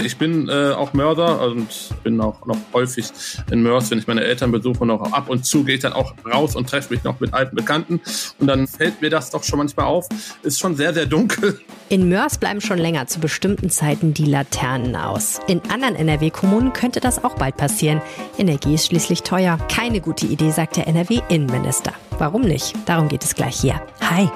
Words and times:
Ich 0.00 0.16
bin 0.16 0.48
äh, 0.48 0.70
auch 0.72 0.92
Mörder 0.92 1.40
und 1.40 1.66
bin 2.04 2.20
auch 2.20 2.46
noch 2.46 2.56
häufig 2.72 3.06
in 3.50 3.62
Mörs, 3.62 3.90
wenn 3.90 3.98
ich 3.98 4.06
meine 4.06 4.22
Eltern 4.22 4.52
besuche, 4.52 4.86
noch 4.86 5.12
ab 5.12 5.28
und 5.28 5.44
zu 5.44 5.64
gehe 5.64 5.74
ich 5.74 5.80
dann 5.80 5.92
auch 5.92 6.14
raus 6.24 6.54
und 6.54 6.70
treffe 6.70 6.94
mich 6.94 7.02
noch 7.02 7.18
mit 7.18 7.34
alten 7.34 7.56
Bekannten. 7.56 8.00
Und 8.38 8.46
dann 8.46 8.68
fällt 8.68 9.02
mir 9.02 9.10
das 9.10 9.30
doch 9.30 9.42
schon 9.42 9.58
manchmal 9.58 9.86
auf. 9.86 10.06
Ist 10.42 10.60
schon 10.60 10.76
sehr, 10.76 10.94
sehr 10.94 11.06
dunkel. 11.06 11.60
In 11.88 12.08
Mörs 12.08 12.38
bleiben 12.38 12.60
schon 12.60 12.78
länger 12.78 13.08
zu 13.08 13.18
bestimmten 13.18 13.70
Zeiten 13.70 14.14
die 14.14 14.26
Laternen 14.26 14.94
aus. 14.94 15.40
In 15.48 15.60
anderen 15.68 15.96
NRW-Kommunen 15.96 16.72
könnte 16.72 17.00
das 17.00 17.24
auch 17.24 17.34
bald 17.34 17.56
passieren. 17.56 18.00
Energie 18.38 18.74
ist 18.74 18.86
schließlich 18.86 19.22
teuer. 19.22 19.58
Keine 19.68 20.00
gute 20.00 20.26
Idee, 20.26 20.50
sagt 20.50 20.76
der 20.76 20.86
NRW-Innenminister. 20.86 21.92
Warum 22.18 22.42
nicht? 22.42 22.74
Darum 22.86 23.08
geht 23.08 23.24
es 23.24 23.34
gleich 23.34 23.60
hier. 23.60 23.80
Hi. 24.00 24.28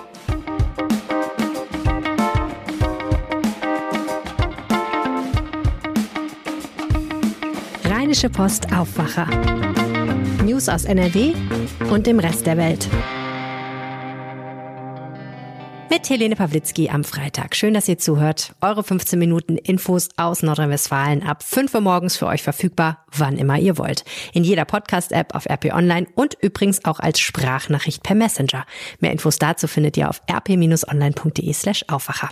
Rheinische 8.12 8.28
Post 8.28 8.70
Aufwacher. 8.74 9.26
News 10.44 10.68
aus 10.68 10.84
NRW 10.84 11.32
und 11.90 12.06
dem 12.06 12.18
Rest 12.18 12.44
der 12.44 12.58
Welt. 12.58 12.86
Mit 15.88 16.10
Helene 16.10 16.36
Pawlitzki 16.36 16.90
am 16.90 17.04
Freitag. 17.04 17.56
Schön, 17.56 17.72
dass 17.72 17.88
ihr 17.88 17.96
zuhört. 17.96 18.54
Eure 18.60 18.84
15 18.84 19.18
Minuten 19.18 19.56
Infos 19.56 20.10
aus 20.18 20.42
Nordrhein-Westfalen 20.42 21.22
ab 21.22 21.42
5 21.42 21.74
Uhr 21.74 21.80
morgens 21.80 22.18
für 22.18 22.26
euch 22.26 22.42
verfügbar, 22.42 23.06
wann 23.16 23.38
immer 23.38 23.58
ihr 23.58 23.78
wollt. 23.78 24.04
In 24.34 24.44
jeder 24.44 24.66
Podcast-App 24.66 25.34
auf 25.34 25.46
RP 25.48 25.72
Online 25.72 26.06
und 26.14 26.36
übrigens 26.42 26.84
auch 26.84 27.00
als 27.00 27.18
Sprachnachricht 27.18 28.02
per 28.02 28.14
Messenger. 28.14 28.66
Mehr 29.00 29.12
Infos 29.12 29.38
dazu 29.38 29.68
findet 29.68 29.96
ihr 29.96 30.10
auf 30.10 30.20
rp-online.de 30.30 31.52
slash 31.54 31.86
Aufwacher. 31.88 32.28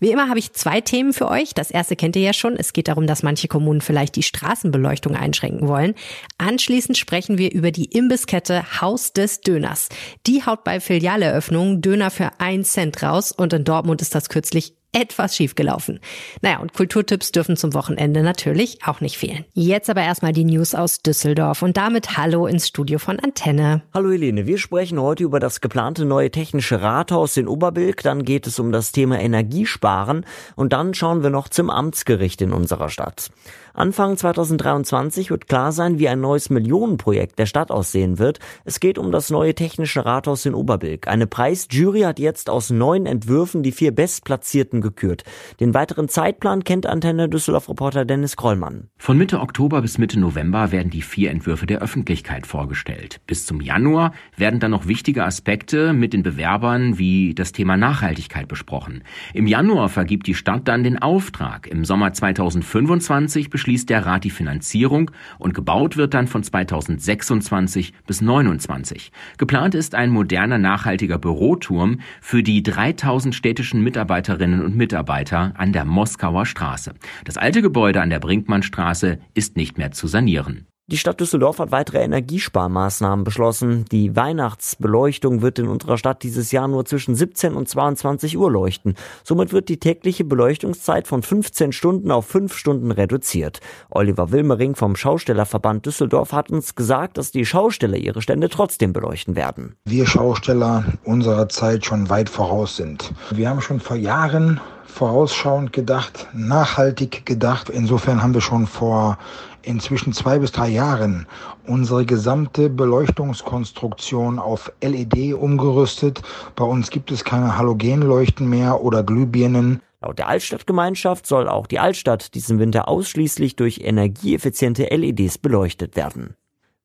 Wie 0.00 0.10
immer 0.10 0.28
habe 0.28 0.38
ich 0.38 0.52
zwei 0.52 0.80
Themen 0.80 1.12
für 1.12 1.28
euch. 1.28 1.54
Das 1.54 1.70
erste 1.70 1.96
kennt 1.96 2.16
ihr 2.16 2.22
ja 2.22 2.32
schon. 2.32 2.56
Es 2.56 2.72
geht 2.72 2.88
darum, 2.88 3.06
dass 3.06 3.22
manche 3.22 3.48
Kommunen 3.48 3.80
vielleicht 3.80 4.16
die 4.16 4.22
Straßenbeleuchtung 4.22 5.14
einschränken 5.14 5.68
wollen. 5.68 5.94
Anschließend 6.38 6.98
sprechen 6.98 7.38
wir 7.38 7.52
über 7.52 7.70
die 7.70 7.86
Imbisskette 7.86 8.80
Haus 8.80 9.12
des 9.12 9.40
Döners. 9.40 9.88
Die 10.26 10.44
haut 10.44 10.64
bei 10.64 10.80
Filialeröffnungen 10.80 11.80
Döner 11.80 12.10
für 12.10 12.30
1 12.38 12.70
Cent 12.70 13.02
raus 13.02 13.32
und 13.32 13.52
in 13.52 13.64
Dortmund 13.64 14.02
ist 14.02 14.14
das 14.14 14.28
kürzlich 14.28 14.74
etwas 14.94 15.36
schiefgelaufen. 15.36 16.00
Naja, 16.40 16.60
und 16.60 16.72
Kulturtipps 16.72 17.32
dürfen 17.32 17.56
zum 17.56 17.74
Wochenende 17.74 18.22
natürlich 18.22 18.78
auch 18.86 19.00
nicht 19.00 19.18
fehlen. 19.18 19.44
Jetzt 19.52 19.90
aber 19.90 20.02
erstmal 20.02 20.32
die 20.32 20.44
News 20.44 20.74
aus 20.74 21.02
Düsseldorf 21.02 21.62
und 21.62 21.76
damit 21.76 22.16
Hallo 22.16 22.46
ins 22.46 22.68
Studio 22.68 22.98
von 22.98 23.18
Antenne. 23.18 23.82
Hallo 23.92 24.10
Helene, 24.10 24.46
wir 24.46 24.58
sprechen 24.58 25.00
heute 25.00 25.24
über 25.24 25.40
das 25.40 25.60
geplante 25.60 26.04
neue 26.04 26.30
technische 26.30 26.80
Rathaus 26.80 27.36
in 27.36 27.48
Oberbilk, 27.48 28.02
dann 28.02 28.24
geht 28.24 28.46
es 28.46 28.58
um 28.58 28.72
das 28.72 28.92
Thema 28.92 29.20
Energiesparen 29.20 30.24
und 30.56 30.72
dann 30.72 30.94
schauen 30.94 31.22
wir 31.22 31.30
noch 31.30 31.48
zum 31.48 31.70
Amtsgericht 31.70 32.40
in 32.40 32.52
unserer 32.52 32.88
Stadt. 32.88 33.30
Anfang 33.76 34.16
2023 34.16 35.32
wird 35.32 35.48
klar 35.48 35.72
sein, 35.72 35.98
wie 35.98 36.08
ein 36.08 36.20
neues 36.20 36.48
Millionenprojekt 36.48 37.40
der 37.40 37.46
Stadt 37.46 37.72
aussehen 37.72 38.20
wird. 38.20 38.38
Es 38.64 38.78
geht 38.78 38.98
um 38.98 39.10
das 39.10 39.30
neue 39.30 39.56
technische 39.56 40.04
Rathaus 40.04 40.46
in 40.46 40.54
Oberbilk. 40.54 41.08
Eine 41.08 41.26
Preisjury 41.26 42.02
hat 42.02 42.20
jetzt 42.20 42.48
aus 42.48 42.70
neun 42.70 43.04
Entwürfen 43.04 43.64
die 43.64 43.72
vier 43.72 43.92
bestplatzierten 43.92 44.80
gekürt. 44.84 45.24
Den 45.58 45.74
weiteren 45.74 46.08
Zeitplan 46.08 46.62
kennt 46.62 46.86
Antenne 46.86 47.28
Düsseldorf-Reporter 47.28 48.04
Dennis 48.04 48.36
Krollmann. 48.36 48.90
Von 48.96 49.18
Mitte 49.18 49.40
Oktober 49.40 49.82
bis 49.82 49.98
Mitte 49.98 50.20
November 50.20 50.70
werden 50.70 50.90
die 50.90 51.02
vier 51.02 51.32
Entwürfe 51.32 51.66
der 51.66 51.80
Öffentlichkeit 51.80 52.46
vorgestellt. 52.46 53.20
Bis 53.26 53.46
zum 53.46 53.60
Januar 53.60 54.12
werden 54.36 54.60
dann 54.60 54.70
noch 54.70 54.86
wichtige 54.86 55.24
Aspekte 55.24 55.92
mit 55.92 56.12
den 56.12 56.22
Bewerbern 56.22 56.98
wie 56.98 57.34
das 57.34 57.50
Thema 57.50 57.76
Nachhaltigkeit 57.76 58.46
besprochen. 58.46 59.02
Im 59.32 59.46
Januar 59.46 59.88
vergibt 59.88 60.26
die 60.26 60.34
Stadt 60.34 60.68
dann 60.68 60.84
den 60.84 61.00
Auftrag. 61.00 61.66
Im 61.66 61.84
Sommer 61.84 62.12
2025 62.12 63.50
beschließt 63.50 63.90
der 63.90 64.06
Rat 64.06 64.24
die 64.24 64.30
Finanzierung 64.30 65.10
und 65.38 65.54
gebaut 65.54 65.96
wird 65.96 66.14
dann 66.14 66.28
von 66.28 66.42
2026 66.42 67.94
bis 68.06 68.20
29. 68.20 69.10
Geplant 69.38 69.74
ist 69.74 69.94
ein 69.94 70.10
moderner 70.10 70.58
nachhaltiger 70.58 71.18
Büroturm 71.18 72.00
für 72.20 72.42
die 72.42 72.62
3000 72.62 73.34
städtischen 73.34 73.82
Mitarbeiterinnen 73.82 74.62
und 74.62 74.73
Mitarbeiter 74.74 75.52
an 75.56 75.72
der 75.72 75.84
Moskauer 75.84 76.46
Straße. 76.46 76.94
Das 77.24 77.36
alte 77.36 77.62
Gebäude 77.62 78.00
an 78.02 78.10
der 78.10 78.20
Brinkmannstraße 78.20 79.18
ist 79.34 79.56
nicht 79.56 79.78
mehr 79.78 79.92
zu 79.92 80.06
sanieren. 80.06 80.66
Die 80.86 80.98
Stadt 80.98 81.18
Düsseldorf 81.18 81.60
hat 81.60 81.72
weitere 81.72 82.02
Energiesparmaßnahmen 82.02 83.24
beschlossen. 83.24 83.86
Die 83.90 84.14
Weihnachtsbeleuchtung 84.16 85.40
wird 85.40 85.58
in 85.58 85.66
unserer 85.66 85.96
Stadt 85.96 86.22
dieses 86.22 86.52
Jahr 86.52 86.68
nur 86.68 86.84
zwischen 86.84 87.14
17 87.14 87.54
und 87.54 87.66
22 87.66 88.36
Uhr 88.36 88.50
leuchten. 88.50 88.94
Somit 89.22 89.54
wird 89.54 89.70
die 89.70 89.78
tägliche 89.78 90.24
Beleuchtungszeit 90.24 91.08
von 91.08 91.22
15 91.22 91.72
Stunden 91.72 92.10
auf 92.10 92.26
5 92.26 92.54
Stunden 92.54 92.90
reduziert. 92.90 93.60
Oliver 93.88 94.30
Wilmering 94.30 94.76
vom 94.76 94.94
Schaustellerverband 94.94 95.86
Düsseldorf 95.86 96.32
hat 96.32 96.50
uns 96.50 96.74
gesagt, 96.74 97.16
dass 97.16 97.30
die 97.30 97.46
Schausteller 97.46 97.96
ihre 97.96 98.20
Stände 98.20 98.50
trotzdem 98.50 98.92
beleuchten 98.92 99.36
werden. 99.36 99.76
Wir 99.86 100.06
Schausteller 100.06 100.84
unserer 101.04 101.48
Zeit 101.48 101.86
schon 101.86 102.10
weit 102.10 102.28
voraus 102.28 102.76
sind. 102.76 103.14
Wir 103.30 103.48
haben 103.48 103.62
schon 103.62 103.80
vor 103.80 103.96
Jahren 103.96 104.60
vorausschauend 104.84 105.72
gedacht, 105.72 106.28
nachhaltig 106.34 107.24
gedacht. 107.24 107.70
Insofern 107.70 108.22
haben 108.22 108.34
wir 108.34 108.42
schon 108.42 108.66
vor 108.66 109.16
inzwischen 109.64 110.12
zwei 110.12 110.38
bis 110.38 110.52
drei 110.52 110.68
Jahren 110.68 111.26
unsere 111.66 112.04
gesamte 112.04 112.70
Beleuchtungskonstruktion 112.70 114.38
auf 114.38 114.72
LED 114.80 115.34
umgerüstet. 115.34 116.22
Bei 116.56 116.64
uns 116.64 116.90
gibt 116.90 117.10
es 117.10 117.24
keine 117.24 117.56
Halogenleuchten 117.56 118.48
mehr 118.48 118.82
oder 118.82 119.02
Glühbirnen. 119.02 119.80
Laut 120.00 120.18
der 120.18 120.28
Altstadtgemeinschaft 120.28 121.26
soll 121.26 121.48
auch 121.48 121.66
die 121.66 121.78
Altstadt 121.78 122.34
diesen 122.34 122.58
Winter 122.58 122.88
ausschließlich 122.88 123.56
durch 123.56 123.80
energieeffiziente 123.80 124.84
LEDs 124.84 125.38
beleuchtet 125.38 125.96
werden. 125.96 126.36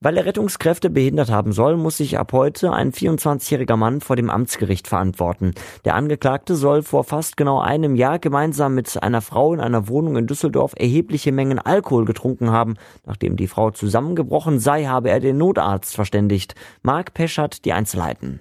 Weil 0.01 0.15
er 0.15 0.25
Rettungskräfte 0.25 0.89
behindert 0.89 1.29
haben 1.29 1.51
soll, 1.51 1.75
muss 1.75 1.97
sich 1.97 2.17
ab 2.17 2.31
heute 2.31 2.71
ein 2.71 2.93
24-jähriger 2.93 3.75
Mann 3.75 3.99
vor 3.99 4.15
dem 4.15 4.29
Amtsgericht 4.29 4.87
verantworten. 4.87 5.53
Der 5.83 5.95
Angeklagte 5.95 6.55
soll 6.55 6.83
vor 6.83 7.03
fast 7.03 7.35
genau 7.35 7.59
einem 7.59 7.97
Jahr 7.97 8.17
gemeinsam 8.17 8.75
mit 8.75 9.03
einer 9.03 9.21
Frau 9.21 9.53
in 9.53 9.59
einer 9.59 9.89
Wohnung 9.89 10.15
in 10.15 10.25
Düsseldorf 10.25 10.71
erhebliche 10.77 11.33
Mengen 11.33 11.59
Alkohol 11.59 12.05
getrunken 12.05 12.49
haben. 12.49 12.75
Nachdem 13.05 13.35
die 13.35 13.47
Frau 13.47 13.71
zusammengebrochen 13.71 14.59
sei, 14.59 14.85
habe 14.85 15.09
er 15.09 15.19
den 15.19 15.37
Notarzt 15.37 15.95
verständigt. 15.95 16.55
Marc 16.81 17.13
Peschert 17.13 17.65
die 17.65 17.73
Einzelheiten. 17.73 18.39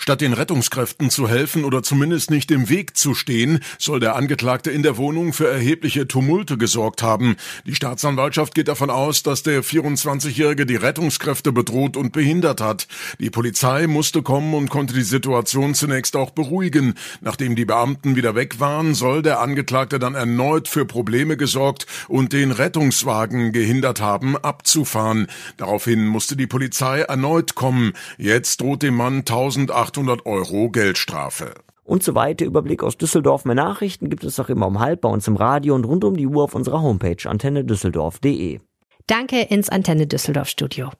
Statt 0.00 0.20
den 0.20 0.32
Rettungskräften 0.32 1.10
zu 1.10 1.28
helfen 1.28 1.64
oder 1.64 1.82
zumindest 1.82 2.30
nicht 2.30 2.52
im 2.52 2.68
Weg 2.68 2.96
zu 2.96 3.14
stehen, 3.14 3.58
soll 3.78 3.98
der 3.98 4.14
Angeklagte 4.14 4.70
in 4.70 4.84
der 4.84 4.96
Wohnung 4.96 5.32
für 5.32 5.48
erhebliche 5.48 6.06
Tumulte 6.06 6.56
gesorgt 6.56 7.02
haben. 7.02 7.36
Die 7.66 7.74
Staatsanwaltschaft 7.74 8.54
geht 8.54 8.68
davon 8.68 8.90
aus, 8.90 9.24
dass 9.24 9.42
der 9.42 9.64
24-Jährige 9.64 10.66
die 10.66 10.76
Rettungskräfte 10.76 11.50
bedroht 11.50 11.96
und 11.96 12.12
behindert 12.12 12.60
hat. 12.60 12.86
Die 13.18 13.28
Polizei 13.28 13.88
musste 13.88 14.22
kommen 14.22 14.54
und 14.54 14.70
konnte 14.70 14.94
die 14.94 15.02
Situation 15.02 15.74
zunächst 15.74 16.14
auch 16.14 16.30
beruhigen. 16.30 16.94
Nachdem 17.20 17.56
die 17.56 17.64
Beamten 17.64 18.14
wieder 18.14 18.36
weg 18.36 18.60
waren, 18.60 18.94
soll 18.94 19.20
der 19.22 19.40
Angeklagte 19.40 19.98
dann 19.98 20.14
erneut 20.14 20.68
für 20.68 20.86
Probleme 20.86 21.36
gesorgt 21.36 21.86
und 22.06 22.32
den 22.32 22.52
Rettungswagen 22.52 23.52
gehindert 23.52 24.00
haben, 24.00 24.36
abzufahren. 24.36 25.26
Daraufhin 25.56 26.06
musste 26.06 26.36
die 26.36 26.46
Polizei 26.46 27.00
erneut 27.00 27.56
kommen. 27.56 27.94
Jetzt 28.16 28.60
droht 28.60 28.82
dem 28.84 28.94
Mann 28.94 29.18
1800 29.18 29.87
800 29.88 30.26
Euro 30.26 30.68
Geldstrafe. 30.68 31.54
Und 31.82 32.02
so 32.02 32.14
weiter. 32.14 32.44
Überblick 32.44 32.82
aus 32.82 32.98
Düsseldorf. 32.98 33.46
Mehr 33.46 33.54
Nachrichten 33.54 34.10
gibt 34.10 34.22
es 34.22 34.38
auch 34.38 34.50
immer 34.50 34.66
um 34.66 34.80
halb 34.80 35.00
bei 35.00 35.08
uns 35.08 35.26
im 35.26 35.36
Radio 35.36 35.74
und 35.74 35.84
rund 35.84 36.04
um 36.04 36.14
die 36.14 36.26
Uhr 36.26 36.44
auf 36.44 36.54
unserer 36.54 36.82
Homepage 36.82 37.16
antennedüsseldorf.de. 37.24 38.60
Danke 39.06 39.40
ins 39.40 39.70
Antenne 39.70 40.06
Düsseldorf 40.06 40.48
Studio. 40.48 40.90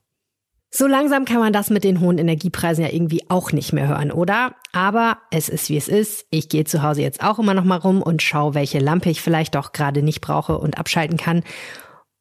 So 0.70 0.86
langsam 0.86 1.26
kann 1.26 1.40
man 1.40 1.52
das 1.52 1.68
mit 1.68 1.84
den 1.84 2.00
hohen 2.00 2.16
Energiepreisen 2.16 2.82
ja 2.82 2.90
irgendwie 2.90 3.24
auch 3.28 3.52
nicht 3.52 3.74
mehr 3.74 3.88
hören, 3.88 4.10
oder? 4.10 4.54
Aber 4.72 5.18
es 5.30 5.50
ist 5.50 5.68
wie 5.68 5.76
es 5.76 5.88
ist. 5.88 6.26
Ich 6.30 6.48
gehe 6.48 6.64
zu 6.64 6.82
Hause 6.82 7.02
jetzt 7.02 7.22
auch 7.22 7.38
immer 7.38 7.52
noch 7.52 7.64
mal 7.64 7.76
rum 7.76 8.00
und 8.00 8.22
schaue, 8.22 8.54
welche 8.54 8.78
Lampe 8.78 9.10
ich 9.10 9.20
vielleicht 9.20 9.54
auch 9.58 9.72
gerade 9.72 10.02
nicht 10.02 10.22
brauche 10.22 10.56
und 10.56 10.78
abschalten 10.78 11.18
kann. 11.18 11.42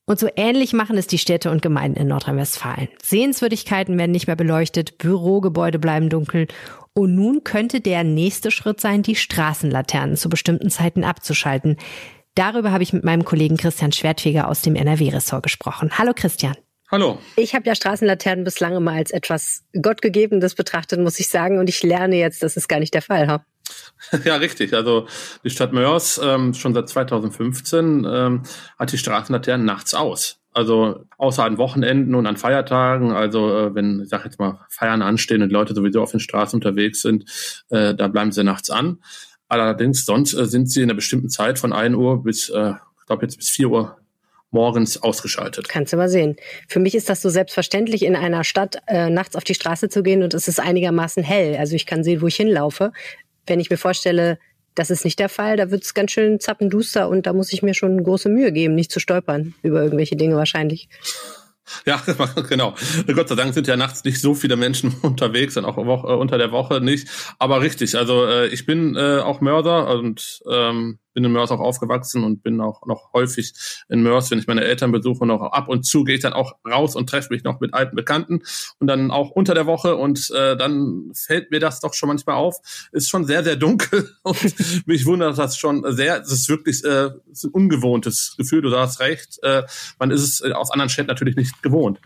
Und 0.09 0.19
so 0.19 0.29
ähnlich 0.37 0.71
machen 0.71 0.97
es 0.97 1.07
die 1.07 1.17
Städte 1.17 1.51
und 1.51 1.61
Gemeinden 1.61 1.99
in 1.99 2.07
Nordrhein-Westfalen. 2.07 2.87
Sehenswürdigkeiten 3.03 3.97
werden 3.97 4.13
nicht 4.13 4.25
mehr 4.25 4.37
beleuchtet, 4.37 4.97
Bürogebäude 4.99 5.79
bleiben 5.79 6.09
dunkel 6.09 6.47
und 6.93 7.13
nun 7.13 7.43
könnte 7.43 7.81
der 7.81 8.05
nächste 8.05 8.49
Schritt 8.49 8.79
sein, 8.79 9.03
die 9.03 9.17
Straßenlaternen 9.17 10.15
zu 10.15 10.29
bestimmten 10.29 10.69
Zeiten 10.69 11.03
abzuschalten. 11.03 11.75
Darüber 12.35 12.71
habe 12.71 12.83
ich 12.83 12.93
mit 12.93 13.03
meinem 13.03 13.25
Kollegen 13.25 13.57
Christian 13.57 13.91
Schwertfeger 13.91 14.47
aus 14.47 14.61
dem 14.61 14.77
NRW-Ressort 14.77 15.43
gesprochen. 15.43 15.91
Hallo 15.97 16.13
Christian. 16.15 16.55
Hallo. 16.89 17.17
Ich 17.35 17.53
habe 17.53 17.65
ja 17.65 17.75
Straßenlaternen 17.75 18.45
bislang 18.45 18.77
immer 18.77 18.93
als 18.93 19.11
etwas 19.11 19.65
Gottgegebenes 19.73 20.55
betrachtet, 20.55 21.01
muss 21.01 21.19
ich 21.19 21.27
sagen. 21.27 21.59
Und 21.59 21.67
ich 21.67 21.83
lerne 21.83 22.15
jetzt, 22.15 22.41
das 22.43 22.55
ist 22.55 22.69
gar 22.69 22.79
nicht 22.79 22.93
der 22.93 23.01
Fall. 23.01 23.27
Ha? 23.27 23.45
Ja, 24.23 24.37
richtig. 24.37 24.73
Also 24.73 25.05
die 25.43 25.49
Stadt 25.49 25.73
Mörs 25.73 26.19
ähm, 26.23 26.53
schon 26.53 26.73
seit 26.73 26.87
2015 26.87 28.07
ähm, 28.09 28.43
hat 28.79 28.91
die 28.93 28.97
Straßenlaternen 28.97 29.65
nachts 29.65 29.93
aus. 29.93 30.39
Also 30.53 31.03
außer 31.17 31.43
an 31.43 31.57
Wochenenden 31.57 32.15
und 32.15 32.25
an 32.25 32.37
Feiertagen, 32.37 33.11
also 33.11 33.53
äh, 33.53 33.75
wenn, 33.75 33.99
ich 34.01 34.09
sag 34.09 34.23
jetzt 34.23 34.39
mal, 34.39 34.65
Feiern 34.69 35.01
anstehen 35.01 35.41
und 35.41 35.51
Leute 35.51 35.75
sowieso 35.75 36.01
auf 36.01 36.11
den 36.11 36.21
Straßen 36.21 36.55
unterwegs 36.55 37.01
sind, 37.01 37.25
äh, 37.69 37.93
da 37.93 38.07
bleiben 38.07 38.31
sie 38.31 38.45
nachts 38.45 38.69
an. 38.69 38.99
Allerdings 39.49 40.05
sonst 40.05 40.33
äh, 40.33 40.45
sind 40.45 40.71
sie 40.71 40.81
in 40.81 40.89
einer 40.89 40.95
bestimmten 40.95 41.29
Zeit 41.29 41.59
von 41.59 41.73
1 41.73 41.95
Uhr 41.95 42.23
bis 42.23 42.49
äh, 42.49 42.73
glaube 43.07 43.25
jetzt 43.25 43.37
bis 43.37 43.49
vier 43.49 43.69
Uhr 43.69 43.97
morgens 44.51 45.01
ausgeschaltet. 45.01 45.67
Kannst 45.67 45.91
du 45.91 45.97
mal 45.97 46.07
sehen. 46.07 46.37
Für 46.69 46.79
mich 46.79 46.95
ist 46.95 47.09
das 47.09 47.21
so 47.21 47.29
selbstverständlich, 47.29 48.03
in 48.03 48.15
einer 48.15 48.43
Stadt 48.43 48.77
äh, 48.87 49.09
nachts 49.09 49.35
auf 49.35 49.43
die 49.43 49.55
Straße 49.55 49.89
zu 49.89 50.03
gehen 50.03 50.23
und 50.23 50.33
es 50.33 50.47
ist 50.47 50.59
einigermaßen 50.59 51.23
hell. 51.23 51.57
Also 51.57 51.75
ich 51.75 51.85
kann 51.85 52.03
sehen, 52.03 52.21
wo 52.21 52.27
ich 52.27 52.35
hinlaufe. 52.35 52.91
Wenn 53.47 53.59
ich 53.59 53.69
mir 53.69 53.77
vorstelle, 53.77 54.37
das 54.75 54.91
ist 54.91 55.05
nicht 55.05 55.19
der 55.19 55.29
Fall, 55.29 55.57
da 55.57 55.71
wird 55.71 55.83
es 55.83 55.93
ganz 55.93 56.11
schön 56.11 56.39
zappenduster 56.39 57.09
und 57.09 57.25
da 57.25 57.33
muss 57.33 57.51
ich 57.51 57.63
mir 57.63 57.73
schon 57.73 58.03
große 58.03 58.29
Mühe 58.29 58.51
geben, 58.51 58.75
nicht 58.75 58.91
zu 58.91 58.99
stolpern 58.99 59.55
über 59.63 59.81
irgendwelche 59.81 60.15
Dinge 60.15 60.35
wahrscheinlich. 60.35 60.87
Ja, 61.85 62.01
genau. 62.49 62.75
Gott 63.13 63.29
sei 63.29 63.35
Dank 63.35 63.53
sind 63.53 63.67
ja 63.67 63.75
nachts 63.75 64.03
nicht 64.03 64.21
so 64.21 64.35
viele 64.35 64.55
Menschen 64.55 64.95
unterwegs 65.01 65.57
und 65.57 65.65
auch 65.65 65.77
Woche, 65.77 66.15
unter 66.15 66.37
der 66.37 66.51
Woche 66.51 66.81
nicht. 66.81 67.07
Aber 67.39 67.61
richtig, 67.61 67.97
also 67.97 68.25
äh, 68.25 68.47
ich 68.47 68.65
bin 68.65 68.95
äh, 68.95 69.19
auch 69.19 69.41
Mörder 69.41 69.89
und 69.89 70.41
ähm, 70.49 70.99
bin 71.17 71.23
in 71.23 71.31
Mörs 71.31 71.49
auch 71.49 71.59
aufgewachsen 71.59 72.23
und 72.23 72.43
bin 72.43 72.61
auch 72.61 72.85
noch 72.85 73.11
häufig 73.11 73.51
in 73.89 74.03
Mörs, 74.03 74.29
wenn 74.29 74.37
ich 74.37 74.45
meine 74.45 74.63
Eltern 74.63 74.91
besuche, 74.91 75.25
noch 75.25 75.41
ab 75.41 75.67
und 75.67 75.83
zu 75.83 76.03
gehe 76.03 76.13
ich 76.13 76.21
dann 76.21 76.33
auch 76.33 76.53
raus 76.63 76.95
und 76.95 77.09
treffe 77.09 77.33
mich 77.33 77.43
noch 77.43 77.59
mit 77.59 77.73
alten 77.73 77.95
Bekannten 77.95 78.43
und 78.77 78.85
dann 78.85 79.09
auch 79.09 79.31
unter 79.31 79.55
der 79.55 79.65
Woche 79.65 79.95
und 79.95 80.29
äh, 80.29 80.55
dann 80.55 81.11
fällt 81.15 81.49
mir 81.49 81.59
das 81.59 81.79
doch 81.79 81.95
schon 81.95 82.09
manchmal 82.09 82.35
auf. 82.35 82.57
Ist 82.91 83.09
schon 83.09 83.25
sehr, 83.25 83.43
sehr 83.43 83.55
dunkel 83.55 84.11
und 84.21 84.87
mich 84.87 85.07
wundert 85.07 85.39
das 85.39 85.57
schon 85.57 85.83
sehr. 85.91 86.21
Es 86.21 86.31
ist 86.31 86.49
wirklich 86.49 86.83
äh, 86.85 87.09
ist 87.31 87.45
ein 87.45 87.51
ungewohntes 87.51 88.35
Gefühl, 88.37 88.61
du 88.61 88.77
hast 88.77 88.99
recht. 88.99 89.39
Äh, 89.41 89.63
man 89.97 90.11
ist 90.11 90.21
es 90.21 90.41
aus 90.51 90.69
anderen 90.69 90.89
Städten 90.89 91.07
natürlich 91.07 91.35
nicht 91.35 91.63
gewohnt 91.63 91.99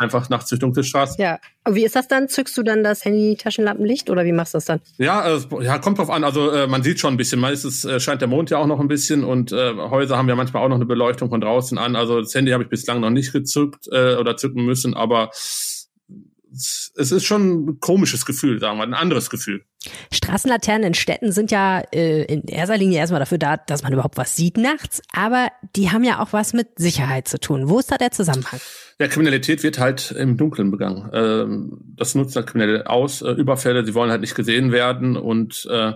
einfach 0.00 0.28
nachts 0.30 0.48
durch 0.48 0.58
dunkle 0.58 0.82
Straßen. 0.82 1.22
Ja. 1.22 1.38
Und 1.66 1.74
wie 1.74 1.84
ist 1.84 1.94
das 1.94 2.08
dann? 2.08 2.28
Zückst 2.28 2.56
du 2.56 2.62
dann 2.62 2.82
das 2.82 3.04
Handy-Taschenlampenlicht 3.04 4.10
oder 4.10 4.24
wie 4.24 4.32
machst 4.32 4.54
du 4.54 4.56
das 4.56 4.64
dann? 4.64 4.80
Ja, 4.98 5.36
äh, 5.36 5.40
ja, 5.62 5.78
kommt 5.78 5.98
drauf 5.98 6.10
an. 6.10 6.24
Also 6.24 6.50
äh, 6.50 6.66
man 6.66 6.82
sieht 6.82 6.98
schon 6.98 7.14
ein 7.14 7.16
bisschen. 7.16 7.40
Meistens 7.40 7.84
äh, 7.84 8.00
scheint 8.00 8.20
der 8.20 8.28
Mond 8.28 8.50
ja 8.50 8.58
auch 8.58 8.66
noch 8.66 8.80
ein 8.80 8.88
bisschen 8.88 9.24
und 9.24 9.52
äh, 9.52 9.74
Häuser 9.76 10.16
haben 10.16 10.28
ja 10.28 10.36
manchmal 10.36 10.64
auch 10.64 10.68
noch 10.68 10.76
eine 10.76 10.86
Beleuchtung 10.86 11.28
von 11.28 11.40
draußen 11.40 11.76
an. 11.78 11.96
Also 11.96 12.20
das 12.20 12.34
Handy 12.34 12.52
habe 12.52 12.64
ich 12.64 12.70
bislang 12.70 13.00
noch 13.00 13.10
nicht 13.10 13.32
gezückt 13.32 13.88
äh, 13.92 14.16
oder 14.16 14.36
zücken 14.36 14.64
müssen, 14.64 14.94
aber 14.94 15.30
es 15.32 16.92
ist 16.96 17.24
schon 17.24 17.64
ein 17.64 17.80
komisches 17.80 18.26
Gefühl, 18.26 18.58
sagen 18.58 18.78
wir, 18.78 18.82
ein 18.82 18.94
anderes 18.94 19.30
Gefühl. 19.30 19.64
Straßenlaternen 20.12 20.88
in 20.88 20.94
Städten 20.94 21.32
sind 21.32 21.50
ja 21.50 21.80
äh, 21.92 22.24
in 22.24 22.44
erster 22.44 22.76
Linie 22.76 22.98
erstmal 22.98 23.20
dafür 23.20 23.38
da, 23.38 23.56
dass 23.56 23.82
man 23.82 23.92
überhaupt 23.92 24.16
was 24.16 24.36
sieht 24.36 24.56
nachts, 24.56 25.00
aber 25.12 25.48
die 25.76 25.90
haben 25.90 26.04
ja 26.04 26.20
auch 26.22 26.32
was 26.32 26.52
mit 26.52 26.68
Sicherheit 26.76 27.28
zu 27.28 27.40
tun. 27.40 27.68
Wo 27.68 27.78
ist 27.78 27.90
da 27.90 27.96
der 27.96 28.10
Zusammenhang? 28.10 28.60
Ja, 28.98 29.08
Kriminalität 29.08 29.62
wird 29.62 29.78
halt 29.78 30.10
im 30.10 30.36
Dunkeln 30.36 30.70
begangen. 30.70 31.10
Ähm, 31.14 31.78
das 31.96 32.14
nutzt 32.14 32.36
halt 32.36 32.46
Kriminelle 32.46 32.86
aus, 32.88 33.22
äh, 33.22 33.30
Überfälle, 33.30 33.84
sie 33.84 33.94
wollen 33.94 34.10
halt 34.10 34.20
nicht 34.20 34.34
gesehen 34.34 34.72
werden 34.72 35.16
und 35.16 35.66
äh, 35.70 35.92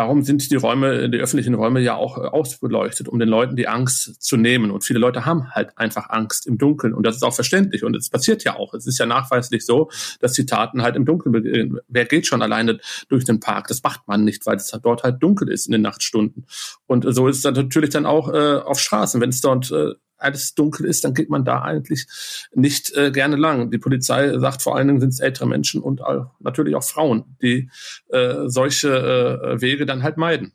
Darum 0.00 0.22
sind 0.22 0.50
die 0.50 0.56
Räume, 0.56 1.10
die 1.10 1.18
öffentlichen 1.18 1.52
Räume 1.52 1.78
ja 1.80 1.94
auch 1.94 2.16
äh, 2.16 2.22
ausbeleuchtet, 2.22 3.06
um 3.06 3.18
den 3.18 3.28
Leuten 3.28 3.54
die 3.54 3.68
Angst 3.68 4.22
zu 4.22 4.38
nehmen. 4.38 4.70
Und 4.70 4.82
viele 4.82 4.98
Leute 4.98 5.26
haben 5.26 5.50
halt 5.50 5.76
einfach 5.76 6.08
Angst 6.08 6.46
im 6.46 6.56
Dunkeln. 6.56 6.94
Und 6.94 7.04
das 7.06 7.16
ist 7.16 7.22
auch 7.22 7.34
verständlich. 7.34 7.84
Und 7.84 7.94
es 7.94 8.08
passiert 8.08 8.42
ja 8.42 8.56
auch. 8.56 8.72
Es 8.72 8.86
ist 8.86 8.98
ja 8.98 9.04
nachweislich 9.04 9.66
so, 9.66 9.90
dass 10.18 10.32
die 10.32 10.46
Taten 10.46 10.80
halt 10.80 10.96
im 10.96 11.04
Dunkeln 11.04 11.32
beginnen. 11.32 11.80
Wer 11.86 12.06
geht 12.06 12.26
schon 12.26 12.40
alleine 12.40 12.78
durch 13.10 13.26
den 13.26 13.40
Park? 13.40 13.66
Das 13.66 13.82
macht 13.82 14.08
man 14.08 14.24
nicht, 14.24 14.46
weil 14.46 14.56
es 14.56 14.70
dort 14.82 15.02
halt 15.02 15.22
dunkel 15.22 15.50
ist 15.50 15.66
in 15.66 15.72
den 15.72 15.82
Nachtstunden. 15.82 16.46
Und 16.86 17.04
so 17.06 17.28
ist 17.28 17.36
es 17.36 17.42
dann 17.42 17.52
natürlich 17.52 17.90
dann 17.90 18.06
auch 18.06 18.32
äh, 18.32 18.54
auf 18.54 18.80
Straßen. 18.80 19.20
Wenn 19.20 19.28
es 19.28 19.42
dort 19.42 19.70
äh, 19.70 19.96
alles 20.20 20.54
dunkel 20.54 20.86
ist, 20.86 21.04
dann 21.04 21.14
geht 21.14 21.30
man 21.30 21.44
da 21.44 21.62
eigentlich 21.62 22.06
nicht 22.54 22.94
äh, 22.96 23.10
gerne 23.10 23.36
lang. 23.36 23.70
Die 23.70 23.78
Polizei 23.78 24.38
sagt 24.38 24.62
vor 24.62 24.76
allen 24.76 24.88
Dingen 24.88 25.00
sind 25.00 25.12
es 25.12 25.20
ältere 25.20 25.46
Menschen 25.46 25.80
und 25.80 26.02
auch, 26.02 26.30
natürlich 26.40 26.74
auch 26.74 26.84
Frauen, 26.84 27.36
die 27.42 27.70
äh, 28.08 28.46
solche 28.46 28.88
äh, 28.88 29.60
Wege 29.60 29.86
dann 29.86 30.02
halt 30.02 30.16
meiden. 30.16 30.52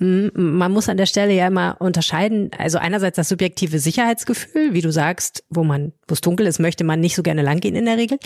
Mhm, 0.00 0.32
man 0.34 0.72
muss 0.72 0.88
an 0.88 0.96
der 0.96 1.06
Stelle 1.06 1.34
ja 1.34 1.46
immer 1.46 1.76
unterscheiden. 1.78 2.50
Also 2.58 2.78
einerseits 2.78 3.16
das 3.16 3.28
subjektive 3.28 3.78
Sicherheitsgefühl, 3.78 4.72
wie 4.72 4.80
du 4.80 4.90
sagst, 4.90 5.44
wo 5.50 5.62
man, 5.62 5.92
wo 6.08 6.14
es 6.14 6.22
dunkel 6.22 6.46
ist, 6.46 6.58
möchte 6.58 6.84
man 6.84 7.00
nicht 7.00 7.14
so 7.14 7.22
gerne 7.22 7.42
langgehen 7.42 7.76
in 7.76 7.84
der 7.84 7.98
Regel. 7.98 8.18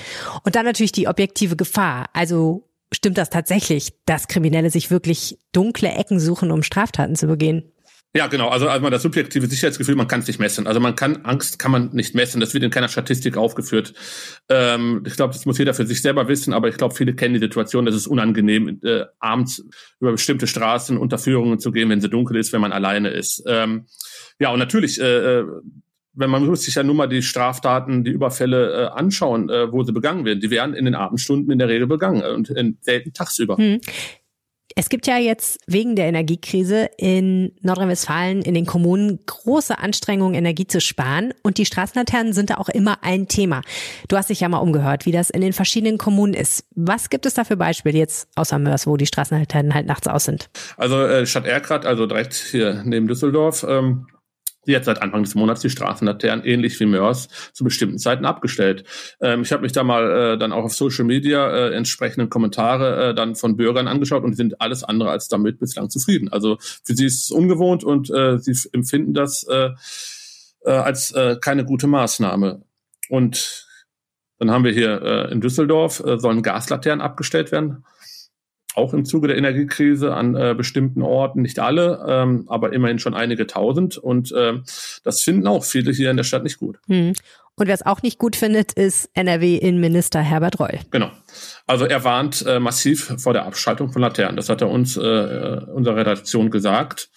Und 0.45 0.55
dann 0.55 0.65
natürlich 0.65 0.93
die 0.93 1.09
objektive 1.09 1.57
Gefahr. 1.57 2.07
Also 2.13 2.69
stimmt 2.93 3.19
das 3.19 3.29
tatsächlich, 3.29 3.93
dass 4.07 4.29
Kriminelle 4.29 4.71
sich 4.71 4.91
wirklich 4.91 5.39
dunkle 5.53 5.91
Ecken 5.91 6.21
suchen, 6.21 6.53
um 6.53 6.63
Straftaten 6.63 7.17
zu 7.17 7.27
begehen? 7.27 7.65
Ja, 8.17 8.29
genau. 8.29 8.49
Also, 8.49 8.69
also 8.69 8.89
das 8.91 9.03
subjektive 9.03 9.49
Sicherheitsgefühl, 9.49 9.97
man 9.97 10.07
kann 10.07 10.21
es 10.21 10.29
nicht 10.29 10.39
messen. 10.39 10.69
Also 10.69 10.79
man 10.79 10.95
kann 10.95 11.25
Angst 11.25 11.59
kann 11.59 11.73
man 11.73 11.91
nicht 11.93 12.15
messen. 12.15 12.41
Das 12.41 12.55
wird 12.55 12.63
in 12.63 12.71
keiner 12.71 12.87
Statistik 12.87 13.37
aufgeführt. 13.37 13.93
Ähm, 14.49 15.03
ich 15.05 15.17
glaube, 15.17 15.33
das 15.33 15.47
muss 15.47 15.59
jeder 15.59 15.75
für 15.75 15.85
sich 15.85 16.01
selber 16.01 16.29
wissen. 16.29 16.53
Aber 16.53 16.69
ich 16.69 16.77
glaube, 16.77 16.95
viele 16.95 17.15
kennen 17.15 17.35
die 17.35 17.41
Situation, 17.41 17.87
dass 17.87 17.97
es 17.97 18.07
unangenehm 18.07 18.81
äh, 18.85 19.07
abends 19.19 19.65
über 19.99 20.13
bestimmte 20.13 20.47
Straßen 20.47 20.97
unter 20.97 21.19
Führungen 21.19 21.59
zu 21.59 21.73
gehen, 21.73 21.91
wenn 21.91 22.01
sie 22.01 22.09
dunkel 22.09 22.37
ist, 22.37 22.53
wenn 22.53 22.61
man 22.61 22.71
alleine 22.71 23.09
ist. 23.09 23.43
Ähm, 23.49 23.87
ja, 24.39 24.51
und 24.51 24.61
natürlich. 24.61 25.01
Äh, 25.01 25.41
äh 25.41 25.45
wenn 26.17 26.31
man 26.31 26.47
muss 26.47 26.63
sich 26.63 26.77
ja 26.77 26.85
nur 26.85 26.95
mal 26.95 27.09
die 27.09 27.23
Straftaten, 27.23 28.05
die 28.05 28.13
Überfälle 28.13 28.73
äh, 28.73 28.87
anschauen, 28.87 29.51
äh, 29.51 29.73
wo 29.73 29.83
sie 29.83 29.93
begangen 29.93 30.25
werden. 30.25 30.39
Die 30.39 30.51
werden 30.51 30.77
in 30.77 30.85
den 30.85 30.95
Abendstunden 30.95 31.51
in 31.51 31.59
der 31.59 31.69
Regel 31.69 31.89
begangen 31.89 32.23
und 32.23 32.51
in, 32.51 32.79
selten 32.83 33.13
tagsüber. 33.13 33.57
Hm. 33.57 33.81
Es 34.77 34.89
gibt 34.89 35.07
ja 35.07 35.19
jetzt 35.19 35.61
wegen 35.69 35.95
der 35.95 36.07
Energiekrise 36.07 36.91
in 36.97 37.53
Nordrhein-Westfalen 37.63 38.43
in 38.43 38.55
den 38.55 38.67
Kommunen 38.67 39.21
große 39.25 39.79
Anstrengungen, 39.79 40.35
Energie 40.35 40.67
zu 40.67 40.81
sparen. 40.81 41.33
Und 41.43 41.59
die 41.59 41.67
Straßenlaternen 41.67 42.33
sind 42.33 42.51
da 42.51 42.57
auch 42.57 42.69
immer 42.69 42.99
ein 43.03 43.29
Thema. 43.29 43.63
Du 44.09 44.17
hast 44.17 44.31
dich 44.31 44.41
ja 44.41 44.49
mal 44.49 44.59
umgehört, 44.59 45.07
wie 45.07 45.13
das 45.13 45.31
in 45.31 45.43
den 45.43 45.53
verschiedenen 45.53 45.97
Kommunen 45.97 46.35
ist. 46.35 46.65
Was 46.75 47.09
gibt 47.09 47.25
es 47.25 47.35
da 47.35 47.45
für 47.45 47.57
Beispiele 47.57 47.99
jetzt 47.99 48.29
außer 48.35 48.59
Mörs, 48.59 48.89
wo 48.89 48.97
die 48.97 49.07
Straßenlaternen 49.07 49.75
halt 49.75 49.87
nachts 49.87 50.09
aus 50.09 50.25
sind? 50.25 50.51
Also 50.77 51.01
äh, 51.03 51.25
Stadt 51.25 51.47
Erkrath, 51.47 51.87
also 51.87 52.07
direkt 52.07 52.35
hier 52.35 52.83
neben 52.85 53.07
Düsseldorf, 53.07 53.65
ähm, 53.69 54.09
hat 54.73 54.85
seit 54.85 55.03
Anfang 55.03 55.23
des 55.23 55.35
Monats 55.35 55.61
die 55.61 55.71
Straßenlaternen 55.71 56.45
ähnlich 56.45 56.79
wie 56.81 56.87
Mörs 56.87 57.29
zu 57.53 57.65
bestimmten 57.65 57.99
Zeiten 57.99 58.25
abgestellt. 58.25 58.85
Ähm, 59.21 59.43
ich 59.43 59.53
habe 59.53 59.63
mich 59.63 59.73
da 59.73 59.85
mal 59.85 60.35
äh, 60.35 60.39
dann 60.39 60.53
auch 60.53 60.65
auf 60.65 60.75
Social 60.75 61.05
Media 61.05 61.49
äh, 61.51 61.75
entsprechende 61.75 62.29
Kommentare 62.29 63.11
äh, 63.11 63.15
dann 63.15 63.35
von 63.35 63.57
Bürgern 63.57 63.89
angeschaut 63.89 64.25
und 64.25 64.33
die 64.33 64.37
sind 64.37 64.61
alles 64.61 64.85
andere 64.85 65.11
als 65.11 65.29
damit 65.29 65.59
bislang 65.59 65.91
zufrieden. 65.91 66.29
Also 66.29 66.59
für 66.85 66.95
sie 66.95 67.07
ist 67.07 67.25
es 67.25 67.31
ungewohnt 67.31 67.85
und 67.85 68.11
äh, 68.11 68.39
sie 68.39 68.57
empfinden 68.73 69.15
das 69.15 69.45
äh, 69.45 69.71
äh, 70.65 70.71
als 70.71 71.13
äh, 71.13 71.37
keine 71.41 71.65
gute 71.65 71.87
Maßnahme. 71.87 72.63
Und 73.09 73.67
dann 74.39 74.51
haben 74.51 74.65
wir 74.65 74.73
hier 74.73 75.03
äh, 75.03 75.33
in 75.33 75.41
Düsseldorf 75.41 76.01
äh, 76.05 76.19
sollen 76.19 76.43
Gaslaternen 76.43 77.01
abgestellt 77.01 77.53
werden 77.53 77.85
auch 78.75 78.93
im 78.93 79.05
Zuge 79.05 79.29
der 79.29 79.37
Energiekrise 79.37 80.15
an 80.15 80.35
äh, 80.35 80.55
bestimmten 80.57 81.03
Orten, 81.03 81.43
nicht 81.43 81.59
alle, 81.59 82.05
ähm, 82.09 82.45
aber 82.49 82.73
immerhin 82.73 82.99
schon 82.99 83.15
einige 83.15 83.47
tausend. 83.47 83.97
Und 83.97 84.33
äh, 84.33 84.55
das 85.03 85.23
finden 85.23 85.47
auch 85.47 85.65
viele 85.65 85.93
hier 85.93 86.11
in 86.11 86.17
der 86.17 86.25
Stadt 86.25 86.43
nicht 86.45 86.59
gut. 86.59 86.79
Hm. 86.89 87.13
Und 87.57 87.69
wer 87.69 87.75
es 87.75 87.87
auch 87.87 88.03
nicht 88.03 88.19
gut 88.19 88.35
findet, 88.35 88.73
ist 88.73 89.09
NRW-Innenminister 89.15 90.21
Herbert 90.21 90.59
Reul. 90.59 90.81
Genau. 90.91 91.13
Also 91.67 91.85
er 91.85 92.03
warnt 92.03 92.45
äh, 92.47 92.59
massiv 92.59 93.15
vor 93.19 93.33
der 93.33 93.47
Abschaltung 93.47 93.93
von 93.93 94.03
Laternen. 94.03 94.37
Das 94.37 94.49
hat 94.49 94.61
er 94.61 94.71
uns, 94.71 94.97
äh, 94.97 95.01
unserer 95.01 95.97
Redaktion 95.97 96.51
gesagt. 96.51 97.11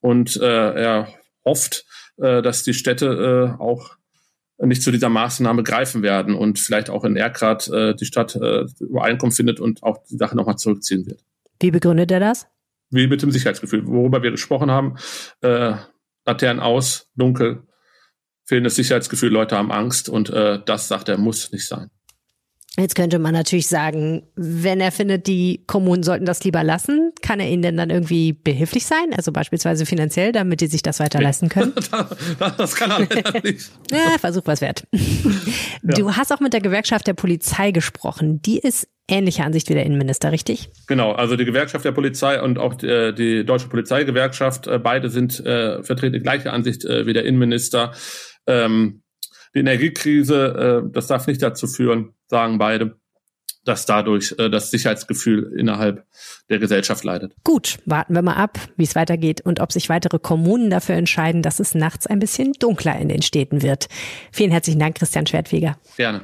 Und 0.00 0.36
äh, 0.36 0.46
er 0.74 1.08
hofft, 1.44 1.84
äh, 2.18 2.40
dass 2.40 2.62
die 2.62 2.74
Städte 2.74 3.56
äh, 3.58 3.60
auch 3.60 3.96
nicht 4.62 4.82
zu 4.82 4.90
dieser 4.90 5.08
Maßnahme 5.08 5.62
greifen 5.62 6.02
werden 6.02 6.34
und 6.34 6.58
vielleicht 6.58 6.90
auch 6.90 7.04
in 7.04 7.16
Erkrath 7.16 7.68
äh, 7.68 7.94
die 7.94 8.04
Stadt 8.04 8.36
äh, 8.36 8.66
Übereinkunft 8.80 9.36
findet 9.36 9.60
und 9.60 9.82
auch 9.82 10.04
die 10.10 10.16
Sache 10.16 10.36
nochmal 10.36 10.56
zurückziehen 10.56 11.06
wird. 11.06 11.20
Wie 11.60 11.70
begründet 11.70 12.10
er 12.10 12.20
das? 12.20 12.46
Wie 12.90 13.06
mit 13.06 13.22
dem 13.22 13.30
Sicherheitsgefühl, 13.30 13.86
worüber 13.86 14.22
wir 14.22 14.30
gesprochen 14.30 14.70
haben. 14.70 14.96
Äh, 15.40 15.74
Laternen 16.26 16.60
aus, 16.60 17.08
dunkel, 17.16 17.62
fehlendes 18.44 18.76
Sicherheitsgefühl, 18.76 19.30
Leute 19.30 19.56
haben 19.56 19.72
Angst 19.72 20.08
und 20.08 20.30
äh, 20.30 20.58
das, 20.64 20.88
sagt 20.88 21.08
er, 21.08 21.18
muss 21.18 21.52
nicht 21.52 21.66
sein. 21.66 21.90
Jetzt 22.76 22.94
könnte 22.94 23.18
man 23.18 23.32
natürlich 23.32 23.66
sagen, 23.66 24.28
wenn 24.36 24.80
er 24.80 24.92
findet, 24.92 25.26
die 25.26 25.64
Kommunen 25.66 26.02
sollten 26.02 26.24
das 26.24 26.44
lieber 26.44 26.62
lassen, 26.62 26.99
kann 27.30 27.38
er 27.38 27.48
ihnen 27.48 27.62
denn 27.62 27.76
dann 27.76 27.90
irgendwie 27.90 28.32
behilflich 28.32 28.86
sein? 28.86 29.14
Also 29.16 29.30
beispielsweise 29.30 29.86
finanziell, 29.86 30.32
damit 30.32 30.60
die 30.62 30.66
sich 30.66 30.82
das 30.82 30.98
weiter 30.98 31.20
leisten 31.20 31.48
können? 31.48 31.72
das 32.58 32.74
kann 32.74 32.90
er 32.90 32.98
leider 33.08 33.40
nicht. 33.44 33.70
ja, 33.92 34.18
Versuch 34.18 34.42
was 34.46 34.60
wert. 34.60 34.84
Du 35.82 36.08
ja. 36.08 36.16
hast 36.16 36.32
auch 36.32 36.40
mit 36.40 36.52
der 36.52 36.60
Gewerkschaft 36.60 37.06
der 37.06 37.14
Polizei 37.14 37.70
gesprochen. 37.70 38.42
Die 38.42 38.58
ist 38.58 38.88
ähnlicher 39.08 39.44
Ansicht 39.44 39.68
wie 39.68 39.74
der 39.74 39.86
Innenminister, 39.86 40.32
richtig? 40.32 40.70
Genau, 40.88 41.12
also 41.12 41.36
die 41.36 41.44
Gewerkschaft 41.44 41.84
der 41.84 41.92
Polizei 41.92 42.42
und 42.42 42.58
auch 42.58 42.74
die, 42.74 42.88
äh, 42.88 43.12
die 43.12 43.44
Deutsche 43.46 43.68
Polizeigewerkschaft, 43.68 44.66
äh, 44.66 44.80
beide 44.80 45.08
sind 45.08 45.38
äh, 45.38 45.84
vertreten 45.84 46.14
die 46.14 46.20
gleiche 46.20 46.52
Ansicht 46.52 46.84
äh, 46.84 47.06
wie 47.06 47.12
der 47.12 47.24
Innenminister. 47.24 47.92
Ähm, 48.48 49.04
die 49.54 49.60
Energiekrise, 49.60 50.82
äh, 50.84 50.92
das 50.92 51.06
darf 51.06 51.28
nicht 51.28 51.42
dazu 51.42 51.68
führen, 51.68 52.14
sagen 52.26 52.58
beide, 52.58 52.99
dass 53.64 53.86
dadurch 53.86 54.34
äh, 54.38 54.48
das 54.48 54.70
Sicherheitsgefühl 54.70 55.52
innerhalb 55.56 56.04
der 56.48 56.58
Gesellschaft 56.58 57.04
leidet. 57.04 57.34
Gut, 57.44 57.78
warten 57.84 58.14
wir 58.14 58.22
mal 58.22 58.34
ab, 58.34 58.58
wie 58.76 58.84
es 58.84 58.94
weitergeht 58.94 59.40
und 59.42 59.60
ob 59.60 59.72
sich 59.72 59.88
weitere 59.88 60.18
Kommunen 60.18 60.70
dafür 60.70 60.96
entscheiden, 60.96 61.42
dass 61.42 61.60
es 61.60 61.74
nachts 61.74 62.06
ein 62.06 62.18
bisschen 62.18 62.52
dunkler 62.54 62.98
in 62.98 63.08
den 63.08 63.22
Städten 63.22 63.62
wird. 63.62 63.88
Vielen 64.32 64.50
herzlichen 64.50 64.80
Dank, 64.80 64.96
Christian 64.96 65.26
Schwertfeger. 65.26 65.78
Gerne. 65.96 66.22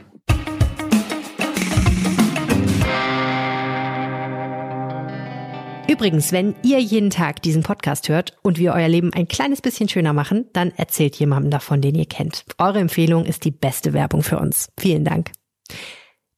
Übrigens, 5.88 6.32
wenn 6.32 6.56
ihr 6.64 6.80
jeden 6.80 7.10
Tag 7.10 7.42
diesen 7.42 7.62
Podcast 7.62 8.08
hört 8.08 8.36
und 8.42 8.58
wir 8.58 8.72
euer 8.72 8.88
Leben 8.88 9.12
ein 9.12 9.28
kleines 9.28 9.62
bisschen 9.62 9.88
schöner 9.88 10.12
machen, 10.12 10.46
dann 10.52 10.72
erzählt 10.72 11.14
jemandem 11.16 11.50
davon, 11.52 11.80
den 11.80 11.94
ihr 11.94 12.06
kennt. 12.06 12.44
Eure 12.58 12.80
Empfehlung 12.80 13.24
ist 13.24 13.44
die 13.44 13.52
beste 13.52 13.92
Werbung 13.92 14.24
für 14.24 14.38
uns. 14.38 14.68
Vielen 14.76 15.04
Dank. 15.04 15.30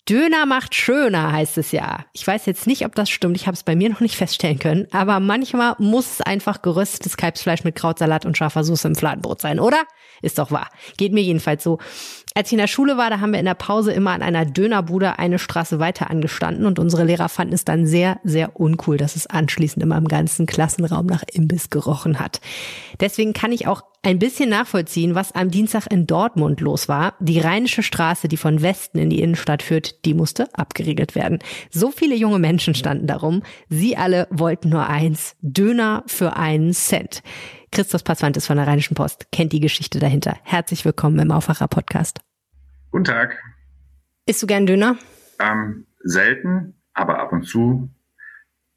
Döner 0.08 0.46
macht 0.46 0.74
schöner, 0.74 1.32
heißt 1.32 1.58
es 1.58 1.72
ja. 1.72 2.06
Ich 2.12 2.26
weiß 2.26 2.46
jetzt 2.46 2.66
nicht, 2.66 2.86
ob 2.86 2.94
das 2.94 3.10
stimmt. 3.10 3.36
Ich 3.36 3.46
habe 3.46 3.54
es 3.54 3.62
bei 3.62 3.76
mir 3.76 3.90
noch 3.90 4.00
nicht 4.00 4.16
feststellen 4.16 4.58
können. 4.58 4.86
Aber 4.90 5.20
manchmal 5.20 5.74
muss 5.78 6.12
es 6.12 6.20
einfach 6.22 6.62
geröstetes 6.62 7.16
Kalbsfleisch 7.16 7.62
mit 7.64 7.74
Krautsalat 7.74 8.24
und 8.24 8.36
scharfer 8.36 8.64
Soße 8.64 8.88
im 8.88 8.94
Fladenbrot 8.94 9.42
sein, 9.42 9.60
oder? 9.60 9.82
Ist 10.22 10.38
doch 10.38 10.50
wahr. 10.50 10.70
Geht 10.96 11.12
mir 11.12 11.22
jedenfalls 11.22 11.62
so. 11.62 11.78
Als 12.38 12.50
ich 12.50 12.52
in 12.52 12.58
der 12.58 12.68
Schule 12.68 12.96
war, 12.96 13.10
da 13.10 13.18
haben 13.18 13.32
wir 13.32 13.40
in 13.40 13.46
der 13.46 13.54
Pause 13.54 13.90
immer 13.90 14.12
an 14.12 14.22
einer 14.22 14.44
Dönerbude 14.44 15.18
eine 15.18 15.40
Straße 15.40 15.80
weiter 15.80 16.08
angestanden 16.08 16.66
und 16.66 16.78
unsere 16.78 17.02
Lehrer 17.02 17.28
fanden 17.28 17.52
es 17.52 17.64
dann 17.64 17.84
sehr, 17.84 18.20
sehr 18.22 18.60
uncool, 18.60 18.96
dass 18.96 19.16
es 19.16 19.26
anschließend 19.26 19.82
immer 19.82 19.96
im 19.96 20.06
ganzen 20.06 20.46
Klassenraum 20.46 21.06
nach 21.06 21.24
Imbiss 21.32 21.68
gerochen 21.68 22.20
hat. 22.20 22.40
Deswegen 23.00 23.32
kann 23.32 23.50
ich 23.50 23.66
auch 23.66 23.82
ein 24.02 24.20
bisschen 24.20 24.50
nachvollziehen, 24.50 25.16
was 25.16 25.32
am 25.32 25.50
Dienstag 25.50 25.88
in 25.90 26.06
Dortmund 26.06 26.60
los 26.60 26.88
war. 26.88 27.14
Die 27.18 27.40
Rheinische 27.40 27.82
Straße, 27.82 28.28
die 28.28 28.36
von 28.36 28.62
Westen 28.62 28.98
in 28.98 29.10
die 29.10 29.20
Innenstadt 29.20 29.64
führt, 29.64 30.04
die 30.04 30.14
musste 30.14 30.48
abgeriegelt 30.54 31.16
werden. 31.16 31.40
So 31.72 31.90
viele 31.90 32.14
junge 32.14 32.38
Menschen 32.38 32.76
standen 32.76 33.08
darum. 33.08 33.42
Sie 33.68 33.96
alle 33.96 34.28
wollten 34.30 34.68
nur 34.68 34.86
eins. 34.86 35.34
Döner 35.42 36.04
für 36.06 36.36
einen 36.36 36.72
Cent. 36.72 37.24
Christoph 37.72 38.04
Passwantes 38.04 38.46
von 38.46 38.56
der 38.56 38.68
Rheinischen 38.68 38.94
Post 38.94 39.26
kennt 39.32 39.52
die 39.52 39.60
Geschichte 39.60 39.98
dahinter. 39.98 40.36
Herzlich 40.44 40.84
willkommen 40.84 41.18
im 41.18 41.32
Aufwacher 41.32 41.66
Podcast. 41.66 42.20
Guten 42.90 43.04
Tag. 43.04 43.38
Isst 44.26 44.42
du 44.42 44.46
gern 44.46 44.66
Döner? 44.66 44.96
Ähm, 45.38 45.86
selten, 46.00 46.80
aber 46.94 47.18
ab 47.18 47.32
und 47.32 47.42
zu 47.42 47.90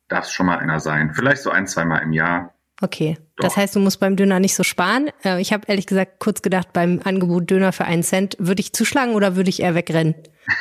darf 0.10 0.26
es 0.26 0.32
schon 0.32 0.46
mal 0.46 0.60
einer 0.60 0.80
sein. 0.80 1.14
Vielleicht 1.14 1.42
so 1.42 1.50
ein, 1.50 1.66
zwei 1.66 1.86
Mal 1.86 2.00
im 2.00 2.12
Jahr. 2.12 2.54
Okay. 2.82 3.18
Doch. 3.38 3.46
Das 3.46 3.58
heißt, 3.58 3.76
du 3.76 3.80
musst 3.80 4.00
beim 4.00 4.18
Döner 4.18 4.40
nicht 4.40 4.56
so 4.56 4.64
sparen. 4.64 5.10
Äh, 5.24 5.40
ich 5.40 5.54
habe 5.54 5.64
ehrlich 5.68 5.88
gesagt 5.88 6.20
kurz 6.20 6.42
gedacht, 6.42 6.74
beim 6.74 7.00
Angebot 7.04 7.50
Döner 7.50 7.72
für 7.72 7.86
einen 7.86 8.04
Cent, 8.04 8.36
würde 8.40 8.60
ich 8.60 8.74
zuschlagen 8.74 9.14
oder 9.14 9.36
würde 9.36 9.50
ich 9.50 9.62
eher 9.62 9.76
wegrennen? 9.76 10.16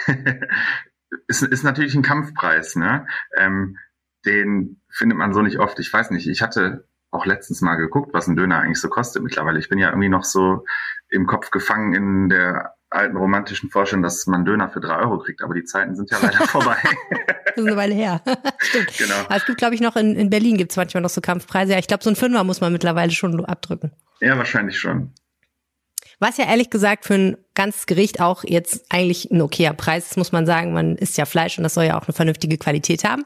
ist, 1.27 1.43
ist 1.43 1.65
natürlich 1.65 1.95
ein 1.95 2.03
Kampfpreis, 2.03 2.77
ne? 2.77 3.07
Ähm, 3.37 3.77
den 4.25 4.81
findet 4.91 5.19
man 5.19 5.33
so 5.33 5.43
nicht 5.43 5.59
oft. 5.59 5.79
Ich 5.81 5.93
weiß 5.93 6.11
nicht, 6.11 6.29
ich 6.29 6.43
hatte 6.43 6.87
auch 7.11 7.27
letztens 7.27 7.63
mal 7.63 7.77
geguckt, 7.77 8.15
was 8.15 8.29
ein 8.29 8.37
Döner 8.37 8.61
eigentlich 8.61 8.81
so 8.81 8.89
kostet 8.89 9.23
mittlerweile. 9.23 9.59
Ich 9.59 9.69
bin 9.69 9.79
ja 9.79 9.89
irgendwie 9.89 10.09
noch 10.09 10.25
so 10.25 10.65
im 11.09 11.27
Kopf 11.27 11.51
gefangen 11.51 11.95
in 11.95 12.29
der 12.29 12.77
alten 12.91 13.17
romantischen 13.17 13.71
Vorstellung, 13.71 14.03
dass 14.03 14.27
man 14.27 14.45
Döner 14.45 14.69
für 14.69 14.81
drei 14.81 14.99
Euro 14.99 15.19
kriegt, 15.19 15.43
aber 15.43 15.55
die 15.55 15.65
Zeiten 15.65 15.95
sind 15.95 16.11
ja 16.11 16.19
leider 16.21 16.39
vorbei. 16.49 16.77
das 16.83 17.57
ist 17.57 17.67
eine 17.67 17.77
Weile 17.77 17.95
her. 17.95 18.21
Stimmt. 18.59 18.99
Genau. 18.99 19.15
Aber 19.27 19.37
es 19.37 19.47
gibt, 19.47 19.59
glaube 19.59 19.75
ich, 19.75 19.81
noch 19.81 19.97
in, 19.97 20.17
in 20.17 20.31
Berlin 20.31 20.57
gibt 20.57 20.73
es 20.73 20.77
manchmal 20.77 21.03
noch 21.03 21.11
so 21.11 21.21
Kampfpreise. 21.21 21.73
Ja, 21.73 21.79
ich 21.79 21.87
glaube, 21.87 22.03
so 22.03 22.11
ein 22.11 22.17
Fünfer 22.17 22.45
muss 22.45 22.61
man 22.61 22.73
mittlerweile 22.73 23.13
schon 23.13 23.45
abdrücken. 23.45 23.93
Ja, 24.21 24.37
wahrscheinlich 24.37 24.79
schon. 24.79 25.13
Was 26.19 26.37
ja 26.37 26.45
ehrlich 26.45 26.69
gesagt 26.69 27.07
für 27.07 27.15
ein 27.15 27.37
ganzes 27.55 27.87
Gericht 27.87 28.21
auch 28.21 28.45
jetzt 28.45 28.85
eigentlich 28.91 29.31
ein 29.31 29.41
okayer 29.41 29.73
Preis 29.73 30.11
ist, 30.11 30.17
muss 30.19 30.33
man 30.33 30.45
sagen. 30.45 30.75
Man 30.75 30.97
isst 30.97 31.17
ja 31.17 31.25
Fleisch 31.25 31.57
und 31.57 31.65
das 31.65 31.75
soll 31.75 31.85
ja 31.85 31.99
auch 31.99 32.07
eine 32.07 32.13
vernünftige 32.13 32.59
Qualität 32.59 33.05
haben. 33.05 33.25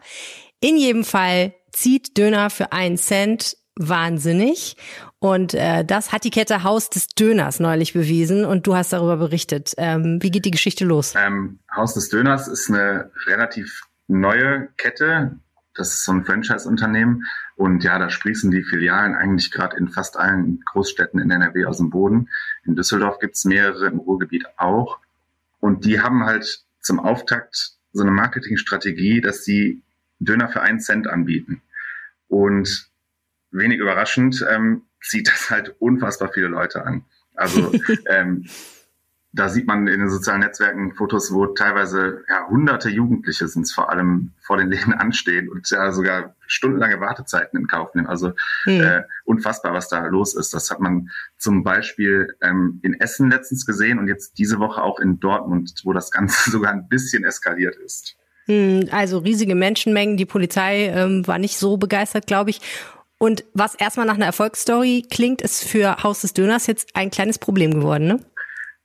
In 0.60 0.76
jedem 0.76 1.04
Fall 1.04 1.54
zieht 1.72 2.16
Döner 2.16 2.50
für 2.50 2.72
einen 2.72 2.96
Cent 2.96 3.56
wahnsinnig. 3.76 4.76
Und 5.18 5.54
äh, 5.54 5.84
das 5.84 6.12
hat 6.12 6.24
die 6.24 6.30
Kette 6.30 6.62
Haus 6.62 6.90
des 6.90 7.08
Döners 7.08 7.60
neulich 7.60 7.92
bewiesen 7.92 8.44
und 8.44 8.66
du 8.66 8.76
hast 8.76 8.92
darüber 8.92 9.16
berichtet. 9.16 9.74
Ähm, 9.78 10.18
wie 10.22 10.30
geht 10.30 10.44
die 10.44 10.50
Geschichte 10.50 10.84
los? 10.84 11.14
Ähm, 11.16 11.58
Haus 11.74 11.94
des 11.94 12.08
Döners 12.08 12.48
ist 12.48 12.70
eine 12.70 13.10
relativ 13.26 13.82
neue 14.06 14.68
Kette. 14.76 15.38
Das 15.74 15.88
ist 15.88 16.04
so 16.04 16.12
ein 16.12 16.24
Franchise-Unternehmen. 16.24 17.24
Und 17.56 17.82
ja, 17.82 17.98
da 17.98 18.10
sprießen 18.10 18.50
die 18.50 18.62
Filialen 18.62 19.14
eigentlich 19.14 19.50
gerade 19.50 19.76
in 19.76 19.88
fast 19.88 20.16
allen 20.16 20.60
Großstädten 20.66 21.20
in 21.20 21.30
NRW 21.30 21.66
aus 21.66 21.78
dem 21.78 21.90
Boden. 21.90 22.28
In 22.64 22.76
Düsseldorf 22.76 23.18
gibt's 23.18 23.44
mehrere, 23.44 23.86
im 23.86 23.98
Ruhrgebiet 23.98 24.46
auch. 24.56 24.98
Und 25.60 25.84
die 25.84 26.00
haben 26.00 26.24
halt 26.24 26.64
zum 26.80 27.00
Auftakt 27.00 27.72
so 27.92 28.02
eine 28.02 28.10
Marketingstrategie, 28.10 29.20
dass 29.20 29.44
sie 29.44 29.82
Döner 30.20 30.48
für 30.48 30.60
einen 30.60 30.80
Cent 30.80 31.06
anbieten. 31.06 31.62
Und 32.28 32.88
wenig 33.54 33.78
überraschend, 33.78 34.44
ähm, 34.50 34.82
zieht 35.02 35.28
das 35.28 35.50
halt 35.50 35.74
unfassbar 35.78 36.30
viele 36.32 36.48
Leute 36.48 36.84
an. 36.84 37.04
Also 37.34 37.72
ähm, 38.08 38.46
da 39.34 39.48
sieht 39.48 39.66
man 39.66 39.88
in 39.88 39.98
den 39.98 40.08
sozialen 40.08 40.40
Netzwerken 40.40 40.94
Fotos, 40.94 41.32
wo 41.32 41.46
teilweise 41.46 42.22
ja, 42.28 42.46
hunderte 42.48 42.88
Jugendliche 42.88 43.48
sind 43.48 43.68
vor 43.70 43.90
allem 43.90 44.32
vor 44.40 44.56
den 44.56 44.70
Läden 44.70 44.94
anstehen 44.94 45.48
und 45.48 45.68
ja 45.70 45.90
sogar 45.90 46.36
stundenlange 46.46 47.00
Wartezeiten 47.00 47.58
in 47.58 47.66
Kauf 47.66 47.94
nehmen. 47.94 48.06
Also 48.06 48.32
mhm. 48.64 48.80
äh, 48.80 49.02
unfassbar, 49.24 49.72
was 49.72 49.88
da 49.88 50.06
los 50.06 50.36
ist. 50.36 50.54
Das 50.54 50.70
hat 50.70 50.78
man 50.78 51.10
zum 51.36 51.64
Beispiel 51.64 52.28
ähm, 52.42 52.78
in 52.82 52.94
Essen 53.00 53.28
letztens 53.28 53.66
gesehen 53.66 53.98
und 53.98 54.06
jetzt 54.06 54.38
diese 54.38 54.60
Woche 54.60 54.82
auch 54.82 55.00
in 55.00 55.18
Dortmund, 55.18 55.80
wo 55.82 55.92
das 55.92 56.12
Ganze 56.12 56.50
sogar 56.50 56.72
ein 56.72 56.88
bisschen 56.88 57.24
eskaliert 57.24 57.74
ist. 57.74 58.16
Hm, 58.46 58.88
also 58.92 59.18
riesige 59.18 59.56
Menschenmengen. 59.56 60.16
Die 60.16 60.26
Polizei 60.26 60.86
ähm, 60.94 61.26
war 61.26 61.38
nicht 61.38 61.56
so 61.56 61.76
begeistert, 61.76 62.28
glaube 62.28 62.50
ich. 62.50 62.60
Und 63.18 63.44
was 63.54 63.74
erstmal 63.74 64.06
nach 64.06 64.14
einer 64.14 64.26
Erfolgsstory 64.26 65.06
klingt, 65.10 65.40
ist 65.40 65.64
für 65.64 66.02
Haus 66.02 66.20
des 66.22 66.34
Döners 66.34 66.66
jetzt 66.66 66.94
ein 66.94 67.10
kleines 67.10 67.38
Problem 67.38 67.72
geworden, 67.72 68.06
ne? 68.06 68.20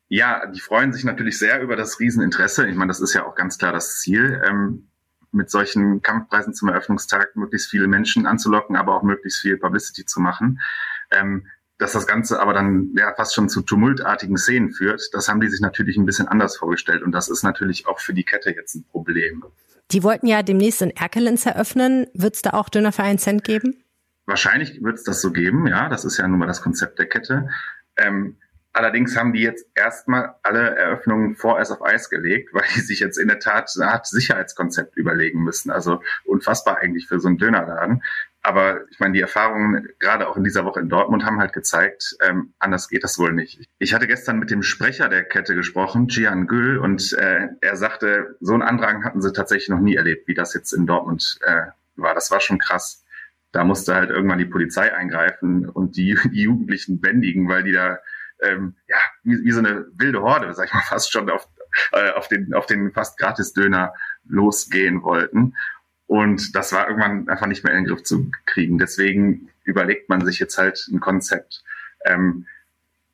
Ja, 0.08 0.48
die 0.48 0.60
freuen 0.60 0.92
sich 0.92 1.04
natürlich 1.04 1.38
sehr 1.38 1.62
über 1.62 1.76
das 1.76 2.00
Rieseninteresse. 2.00 2.68
Ich 2.68 2.76
meine, 2.76 2.90
das 2.90 3.00
ist 3.00 3.14
ja 3.14 3.28
auch 3.28 3.36
ganz 3.36 3.60
klar 3.60 3.72
das 3.72 4.00
Ziel, 4.00 4.42
ähm, 4.48 4.90
mit 5.32 5.52
solchen 5.52 6.02
Kampfpreisen 6.02 6.54
zum 6.56 6.70
Eröffnungstag 6.70 7.36
möglichst 7.36 7.70
viele 7.70 7.88
Menschen 7.88 8.26
anzulocken, 8.26 8.76
aber 8.76 8.96
auch 8.96 9.04
möglichst 9.04 9.42
viel 9.42 9.58
Publicity 9.58 10.06
zu 10.06 10.20
machen. 10.20 10.60
Ähm, 11.12 11.46
dass 11.78 11.94
das 11.94 12.08
Ganze 12.08 12.42
aber 12.42 12.54
dann 12.54 12.94
ja 12.98 13.14
fast 13.16 13.34
schon 13.34 13.48
zu 13.48 13.62
tumultartigen 13.62 14.38
Szenen 14.38 14.72
führt, 14.72 15.02
das 15.14 15.30
haben 15.30 15.40
die 15.40 15.48
sich 15.48 15.62
natürlich 15.62 15.96
ein 15.96 16.06
bisschen 16.06 16.28
anders 16.28 16.58
vorgestellt. 16.58 17.04
Und 17.04 17.14
das 17.14 17.30
ist 17.30 17.42
natürlich 17.42 17.88
auch 17.88 18.00
für 18.00 18.14
die 18.14 18.26
Kette 18.26 18.52
jetzt 18.52 18.76
ein 18.76 18.86
Problem. 18.92 19.44
Die 19.92 20.04
wollten 20.04 20.28
ja 20.28 20.44
demnächst 20.44 20.82
in 20.82 20.92
Erkelenz 20.92 21.46
eröffnen. 21.46 22.08
Wird 22.14 22.36
es 22.36 22.42
da 22.42 22.52
auch 22.52 22.70
Döner 22.70 22.92
für 22.92 23.04
einen 23.04 23.18
Cent 23.18 23.44
geben? 23.44 23.82
Wahrscheinlich 24.30 24.84
wird 24.84 24.96
es 24.96 25.04
das 25.04 25.22
so 25.22 25.32
geben, 25.32 25.66
ja. 25.66 25.90
Das 25.90 26.06
ist 26.06 26.18
ja 26.18 26.28
nun 26.28 26.38
mal 26.38 26.46
das 26.46 26.62
Konzept 26.62 27.00
der 27.00 27.08
Kette. 27.08 27.50
Ähm, 27.98 28.38
allerdings 28.74 29.18
haben 29.18 29.34
die 29.34 29.42
jetzt 29.42 29.66
erstmal 29.74 30.36
alle 30.44 30.76
Eröffnungen 30.76 31.36
vorerst 31.36 31.72
auf 31.72 31.84
Eis 31.84 32.12
gelegt, 32.12 32.54
weil 32.54 32.64
die 32.76 32.82
sich 32.82 33.00
jetzt 33.00 33.18
in 33.18 33.28
der 33.28 33.40
Tat 33.40 33.72
eine 33.76 33.92
Art 33.92 34.06
Sicherheitskonzept 34.06 34.96
überlegen 34.98 35.44
müssen. 35.44 35.72
Also 35.72 36.04
unfassbar 36.26 36.78
eigentlich 36.78 37.08
für 37.08 37.20
so 37.20 37.28
einen 37.28 37.40
Dönerladen. 37.40 38.04
Aber 38.44 38.88
ich 38.92 39.00
meine, 39.00 39.14
die 39.14 39.20
Erfahrungen 39.20 39.90
gerade 39.98 40.28
auch 40.28 40.38
in 40.38 40.44
dieser 40.44 40.64
Woche 40.64 40.80
in 40.80 40.90
Dortmund 40.90 41.26
haben 41.26 41.40
halt 41.40 41.52
gezeigt, 41.52 42.16
ähm, 42.22 42.54
anders 42.60 42.88
geht 42.88 43.04
das 43.04 43.18
wohl 43.18 43.34
nicht. 43.34 43.68
Ich 43.80 43.96
hatte 43.96 44.06
gestern 44.06 44.38
mit 44.38 44.52
dem 44.52 44.62
Sprecher 44.62 45.10
der 45.10 45.24
Kette 45.24 45.56
gesprochen, 45.56 46.08
Gian 46.08 46.46
Gül, 46.46 46.78
und 46.78 47.14
äh, 47.14 47.48
er 47.62 47.76
sagte, 47.76 48.38
so 48.42 48.54
einen 48.54 48.62
Andrang 48.62 49.04
hatten 49.04 49.22
sie 49.22 49.34
tatsächlich 49.34 49.70
noch 49.70 49.82
nie 49.82 49.96
erlebt, 49.96 50.28
wie 50.28 50.36
das 50.36 50.54
jetzt 50.54 50.72
in 50.72 50.86
Dortmund 50.86 51.40
äh, 51.42 51.64
war. 51.96 52.14
Das 52.14 52.30
war 52.30 52.40
schon 52.40 52.60
krass 52.60 53.04
da 53.52 53.64
musste 53.64 53.96
halt 53.96 54.10
irgendwann 54.10 54.40
die 54.40 54.46
Polizei 54.46 54.94
eingreifen 54.94 55.68
und 55.68 55.98
die, 55.98 56.18
die 56.32 56.44
Jugendlichen 56.44 57.00
bändigen, 57.00 57.48
weil 57.48 57.64
die 57.64 57.74
da 57.74 58.00
ähm, 58.42 58.76
ja 58.88 58.98
wie, 59.24 59.44
wie 59.44 59.52
so 59.52 59.60
eine 59.60 59.88
wilde 59.94 60.22
Horde, 60.22 60.54
sag 60.54 60.68
ich 60.68 60.74
mal, 60.74 60.82
fast 60.88 61.12
schon 61.12 61.30
auf, 61.30 61.48
äh, 61.92 62.12
auf 62.12 62.28
den 62.28 62.54
auf 62.54 62.66
den 62.66 62.92
fast 62.92 63.18
gratis 63.18 63.54
Döner 63.54 63.94
losgehen 64.28 65.04
wollten. 65.04 65.56
Und 66.08 66.56
das 66.56 66.74
war 66.74 66.88
irgendwann 66.88 67.30
einfach 67.30 67.46
nicht 67.46 67.64
mehr 67.64 67.74
in 67.74 67.84
den 67.84 67.94
Griff 67.94 68.04
zu 68.04 68.32
kriegen. 68.46 68.80
Deswegen 68.80 69.50
überlegt 69.64 70.10
man 70.10 70.26
sich 70.26 70.40
jetzt 70.40 70.58
halt 70.58 70.88
ein 70.92 71.00
Konzept 71.00 71.64
ähm, 72.04 72.48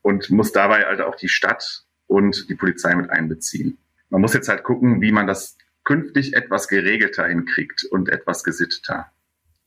und 0.01 0.29
muss 0.29 0.53
dabei 0.53 0.85
halt 0.85 1.01
auch 1.01 1.15
die 1.15 1.27
Stadt 1.27 1.83
und 2.07 2.49
die 2.49 2.55
Polizei 2.55 2.95
mit 2.95 3.09
einbeziehen. 3.09 3.77
Man 4.09 4.21
muss 4.21 4.33
jetzt 4.33 4.47
halt 4.47 4.63
gucken, 4.63 5.01
wie 5.01 5.11
man 5.11 5.27
das 5.27 5.57
künftig 5.83 6.35
etwas 6.35 6.67
geregelter 6.67 7.27
hinkriegt 7.27 7.83
und 7.83 8.07
etwas 8.07 8.43
gesitteter. 8.43 9.11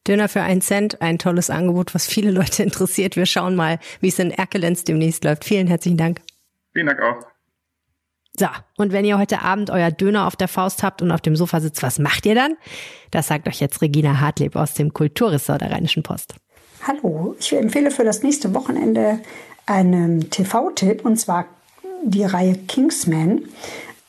Döner 0.08 0.28
für 0.28 0.40
einen 0.40 0.62
Cent, 0.62 1.02
ein 1.02 1.18
tolles 1.18 1.50
Angebot, 1.50 1.94
was 1.94 2.06
viele 2.06 2.30
Leute 2.30 2.62
interessiert. 2.62 3.16
Wir 3.16 3.26
schauen 3.26 3.54
mal, 3.54 3.78
wie 4.00 4.08
es 4.08 4.18
in 4.18 4.30
Erkelenz 4.30 4.84
demnächst 4.84 5.24
läuft. 5.24 5.44
Vielen 5.44 5.66
herzlichen 5.66 5.98
Dank. 5.98 6.20
Vielen 6.72 6.86
Dank 6.86 7.00
auch. 7.00 7.26
So, 8.38 8.46
und 8.76 8.92
wenn 8.92 9.04
ihr 9.04 9.18
heute 9.18 9.42
Abend 9.42 9.68
euer 9.70 9.90
Döner 9.90 10.26
auf 10.26 10.36
der 10.36 10.46
Faust 10.46 10.82
habt 10.84 11.02
und 11.02 11.10
auf 11.10 11.20
dem 11.20 11.34
Sofa 11.34 11.60
sitzt, 11.60 11.82
was 11.82 11.98
macht 11.98 12.24
ihr 12.24 12.36
dann? 12.36 12.56
Das 13.10 13.26
sagt 13.26 13.48
euch 13.48 13.60
jetzt 13.60 13.82
Regina 13.82 14.20
Hartleb 14.20 14.54
aus 14.54 14.74
dem 14.74 14.92
Kulturressort 14.92 15.60
der 15.60 15.72
Rheinischen 15.72 16.04
Post. 16.04 16.34
Hallo, 16.86 17.34
ich 17.40 17.52
empfehle 17.52 17.90
für 17.90 18.04
das 18.04 18.22
nächste 18.22 18.54
Wochenende 18.54 19.18
einen 19.66 20.30
TV-Tipp 20.30 21.04
und 21.04 21.16
zwar 21.16 21.46
die 22.04 22.22
Reihe 22.22 22.54
Kingsman. 22.54 23.42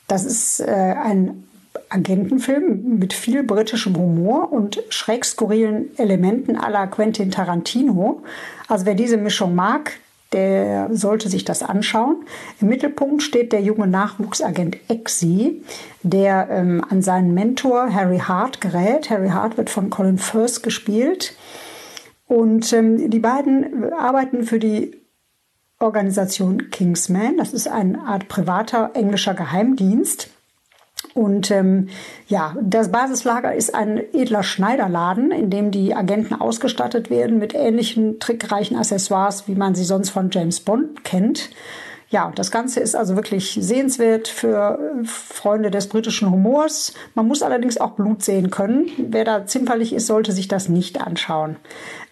Das 0.06 0.24
ist 0.24 0.60
äh, 0.60 0.70
ein 0.70 1.48
Agentenfilm 1.90 2.98
mit 2.98 3.12
viel 3.12 3.42
britischem 3.42 3.96
Humor 3.96 4.52
und 4.52 4.82
schräg 4.88 5.24
skurrilen 5.24 5.90
Elementen 5.98 6.56
aller 6.56 6.86
Quentin 6.86 7.30
Tarantino. 7.30 8.22
Also 8.68 8.86
wer 8.86 8.94
diese 8.94 9.16
Mischung 9.16 9.54
mag, 9.54 9.92
der 10.32 10.88
sollte 10.92 11.28
sich 11.28 11.44
das 11.44 11.62
anschauen. 11.62 12.24
Im 12.60 12.68
Mittelpunkt 12.68 13.22
steht 13.22 13.52
der 13.52 13.62
junge 13.62 13.88
Nachwuchsagent 13.88 14.76
Exi, 14.88 15.62
der 16.04 16.48
ähm, 16.50 16.84
an 16.88 17.02
seinen 17.02 17.34
Mentor 17.34 17.92
Harry 17.92 18.20
Hart 18.20 18.60
gerät. 18.60 19.10
Harry 19.10 19.30
Hart 19.30 19.56
wird 19.56 19.70
von 19.70 19.90
Colin 19.90 20.18
Firth 20.18 20.62
gespielt. 20.62 21.34
Und 22.28 22.72
ähm, 22.72 23.10
die 23.10 23.18
beiden 23.18 23.92
arbeiten 23.92 24.44
für 24.44 24.60
die 24.60 24.96
Organisation 25.80 26.70
Kingsman. 26.70 27.38
Das 27.38 27.52
ist 27.52 27.66
eine 27.66 28.00
Art 28.02 28.28
privater 28.28 28.90
englischer 28.94 29.34
Geheimdienst. 29.34 30.30
Und 31.14 31.50
ähm, 31.50 31.88
ja, 32.28 32.56
das 32.62 32.92
Basislager 32.92 33.54
ist 33.54 33.74
ein 33.74 33.98
edler 34.12 34.42
Schneiderladen, 34.42 35.32
in 35.32 35.50
dem 35.50 35.70
die 35.70 35.94
Agenten 35.94 36.34
ausgestattet 36.34 37.10
werden 37.10 37.38
mit 37.38 37.54
ähnlichen 37.54 38.20
trickreichen 38.20 38.76
Accessoires, 38.76 39.48
wie 39.48 39.54
man 39.54 39.74
sie 39.74 39.84
sonst 39.84 40.10
von 40.10 40.30
James 40.30 40.60
Bond 40.60 41.04
kennt. 41.04 41.50
Ja, 42.10 42.32
das 42.34 42.50
Ganze 42.50 42.80
ist 42.80 42.96
also 42.96 43.14
wirklich 43.14 43.56
sehenswert 43.60 44.26
für 44.26 44.80
Freunde 45.04 45.70
des 45.70 45.86
britischen 45.86 46.28
Humors. 46.28 46.92
Man 47.14 47.28
muss 47.28 47.40
allerdings 47.40 47.78
auch 47.78 47.92
Blut 47.92 48.24
sehen 48.24 48.50
können. 48.50 48.90
Wer 48.98 49.24
da 49.24 49.46
zimperlich 49.46 49.92
ist, 49.92 50.08
sollte 50.08 50.32
sich 50.32 50.48
das 50.48 50.68
nicht 50.68 51.00
anschauen. 51.00 51.56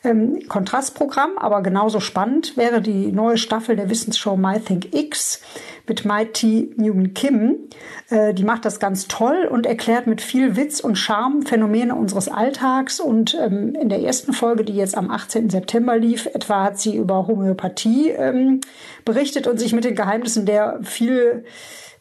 Ähm, 0.04 0.38
Kontrastprogramm, 0.48 1.38
aber 1.38 1.60
genauso 1.60 1.98
spannend 1.98 2.56
wäre 2.56 2.80
die 2.80 3.10
neue 3.10 3.36
Staffel 3.36 3.74
der 3.74 3.90
Wissensshow 3.90 4.36
My 4.36 4.60
Think 4.60 4.94
X 4.94 5.40
mit 5.88 6.04
Mighty 6.04 6.72
Newman 6.76 7.14
Kim. 7.14 7.68
Äh, 8.08 8.32
die 8.32 8.44
macht 8.44 8.64
das 8.64 8.78
ganz 8.78 9.08
toll 9.08 9.48
und 9.50 9.66
erklärt 9.66 10.06
mit 10.06 10.20
viel 10.20 10.56
Witz 10.56 10.78
und 10.78 10.94
Charme 10.94 11.42
Phänomene 11.42 11.96
unseres 11.96 12.28
Alltags. 12.28 13.00
Und 13.00 13.36
ähm, 13.40 13.74
in 13.74 13.88
der 13.88 14.00
ersten 14.00 14.32
Folge, 14.32 14.64
die 14.64 14.74
jetzt 14.74 14.96
am 14.96 15.10
18. 15.10 15.50
September 15.50 15.98
lief, 15.98 16.26
etwa 16.26 16.62
hat 16.62 16.78
sie 16.78 16.94
über 16.94 17.26
Homöopathie 17.26 18.10
ähm, 18.10 18.60
berichtet 19.04 19.48
und 19.48 19.58
sich 19.58 19.72
mit 19.72 19.84
den 19.84 19.96
Geheimnissen 19.96 20.46
der 20.46 20.78
viel 20.82 21.44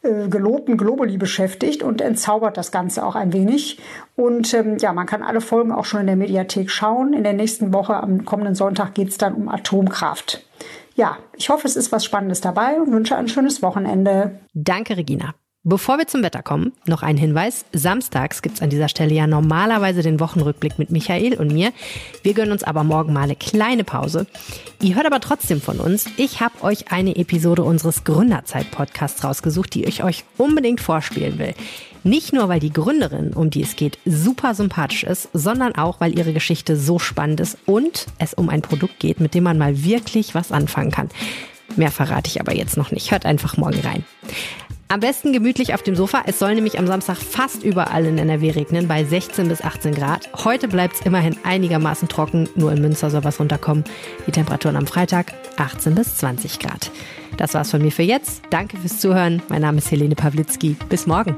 äh, 0.08 0.28
gelobten 0.30 0.78
Globally 0.78 1.18
beschäftigt 1.18 1.84
und 1.84 2.02
entzaubert 2.02 2.58
das 2.58 2.72
Ganze 2.72 3.06
auch 3.06 3.16
ein 3.16 3.34
wenig. 3.34 3.80
Und 4.16 4.54
ähm, 4.54 4.78
ja, 4.80 4.94
man 4.94 5.06
kann 5.06 5.24
alle 5.24 5.42
Folgen 5.42 5.72
auch 5.72 5.86
schon 5.86 6.02
in 6.02 6.08
der 6.08 6.16
Mediathek 6.16 6.72
schauen. 6.72 7.14
In 7.14 7.24
der 7.24 7.34
nächsten 7.34 7.74
Woche, 7.74 7.98
am 7.98 8.26
kommenden 8.26 8.56
Sonntag, 8.56 8.94
geht 8.94 9.10
es 9.10 9.18
dann 9.18 9.34
um 9.34 9.50
Atomkraft. 9.50 10.46
Ja, 10.96 11.18
ich 11.36 11.50
hoffe, 11.50 11.68
es 11.68 11.76
ist 11.76 11.92
was 11.92 12.04
Spannendes 12.04 12.42
dabei 12.42 12.82
und 12.82 12.92
wünsche 12.92 13.16
ein 13.16 13.28
schönes 13.28 13.62
Wochenende. 13.62 14.40
Danke, 14.54 14.98
Regina. 14.98 15.36
Bevor 15.70 15.98
wir 15.98 16.08
zum 16.08 16.24
Wetter 16.24 16.44
kommen, 16.44 16.72
noch 16.86 17.04
ein 17.04 17.18
Hinweis. 17.18 17.66
Samstags 17.74 18.42
gibt's 18.42 18.62
an 18.62 18.70
dieser 18.70 18.88
Stelle 18.88 19.14
ja 19.14 19.28
normalerweise 19.28 20.02
den 20.02 20.22
Wochenrückblick 20.22 20.80
mit 20.80 20.92
Michael 20.92 21.34
und 21.34 21.52
mir. 21.52 21.74
Wir 22.24 22.34
gönnen 22.34 22.54
uns 22.54 22.64
aber 22.64 22.86
morgen 22.86 23.12
mal 23.12 23.24
eine 23.24 23.36
kleine 23.36 23.84
Pause. 23.84 24.28
Ihr 24.82 24.96
hört 24.96 25.06
aber 25.06 25.20
trotzdem 25.20 25.60
von 25.60 25.82
uns. 25.82 26.06
Ich 26.16 26.40
habe 26.40 26.64
euch 26.64 26.94
eine 26.94 27.18
Episode 27.18 27.66
unseres 27.66 28.06
Gründerzeit-Podcasts 28.06 29.26
rausgesucht, 29.26 29.74
die 29.74 29.84
ich 29.84 30.06
euch 30.06 30.24
unbedingt 30.38 30.80
vorspielen 30.80 31.38
will. 31.38 31.54
Nicht 32.06 32.32
nur, 32.32 32.48
weil 32.48 32.62
die 32.62 32.72
Gründerin, 32.72 33.34
um 33.34 33.50
die 33.50 33.64
es 33.64 33.76
geht, 33.76 33.98
super 34.06 34.56
sympathisch 34.56 35.04
ist, 35.04 35.28
sondern 35.34 35.76
auch, 35.76 36.00
weil 36.00 36.18
ihre 36.18 36.32
Geschichte 36.32 36.78
so 36.78 36.98
spannend 36.98 37.42
ist 37.42 37.58
und 37.66 38.06
es 38.20 38.34
um 38.34 38.48
ein 38.48 38.62
Produkt 38.62 39.02
geht, 39.02 39.20
mit 39.20 39.34
dem 39.34 39.44
man 39.44 39.58
mal 39.58 39.84
wirklich 39.84 40.34
was 40.34 40.54
anfangen 40.54 40.92
kann. 40.92 41.10
Mehr 41.76 41.92
verrate 41.92 42.30
ich 42.30 42.40
aber 42.40 42.56
jetzt 42.56 42.78
noch 42.78 42.92
nicht. 42.92 43.12
Hört 43.12 43.26
einfach 43.26 43.58
morgen 43.58 43.82
rein. 43.82 44.06
Am 44.90 45.02
besten 45.02 45.34
gemütlich 45.34 45.74
auf 45.74 45.84
dem 45.84 45.96
Sofa. 45.96 46.24
Es 46.28 46.40
soll 46.40 46.56
nämlich 46.56 46.80
am 46.80 46.88
Samstag 46.88 47.18
fast 47.18 47.62
überall 47.62 48.06
in 48.06 48.18
NRW 48.18 48.52
regnen, 48.52 48.88
bei 48.88 49.04
16 49.04 49.50
bis 49.50 49.62
18 49.62 49.94
Grad. 49.94 50.30
Heute 50.46 50.70
bleibt 50.70 50.96
es 50.96 51.02
immerhin 51.02 51.36
einigermaßen 51.44 52.08
trocken, 52.08 52.48
nur 52.56 52.72
in 52.72 52.82
Münster 52.82 53.10
soll 53.10 53.26
was 53.26 53.40
runterkommen. 53.40 53.84
Die 54.26 54.32
Temperaturen 54.32 54.78
am 54.78 54.88
Freitag 54.88 55.34
18 55.58 55.94
bis 55.94 56.16
20 56.18 56.60
Grad. 56.60 56.90
Das 57.36 57.54
war's 57.54 57.70
von 57.70 57.82
mir 57.82 57.92
für 57.92 58.04
jetzt. 58.04 58.44
Danke 58.50 58.78
fürs 58.78 59.00
Zuhören. 59.00 59.42
Mein 59.50 59.62
Name 59.62 59.80
ist 59.80 59.92
Helene 59.92 60.16
Pawlitzki. 60.16 60.78
Bis 60.88 61.06
morgen. 61.06 61.36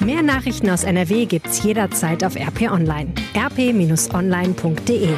Mehr 0.00 0.22
Nachrichten 0.22 0.68
aus 0.68 0.84
NRW 0.84 1.24
gibt's 1.24 1.62
jederzeit 1.62 2.22
auf 2.22 2.36
RP 2.36 2.70
Online. 2.70 3.14
rp-online.de 3.34 5.08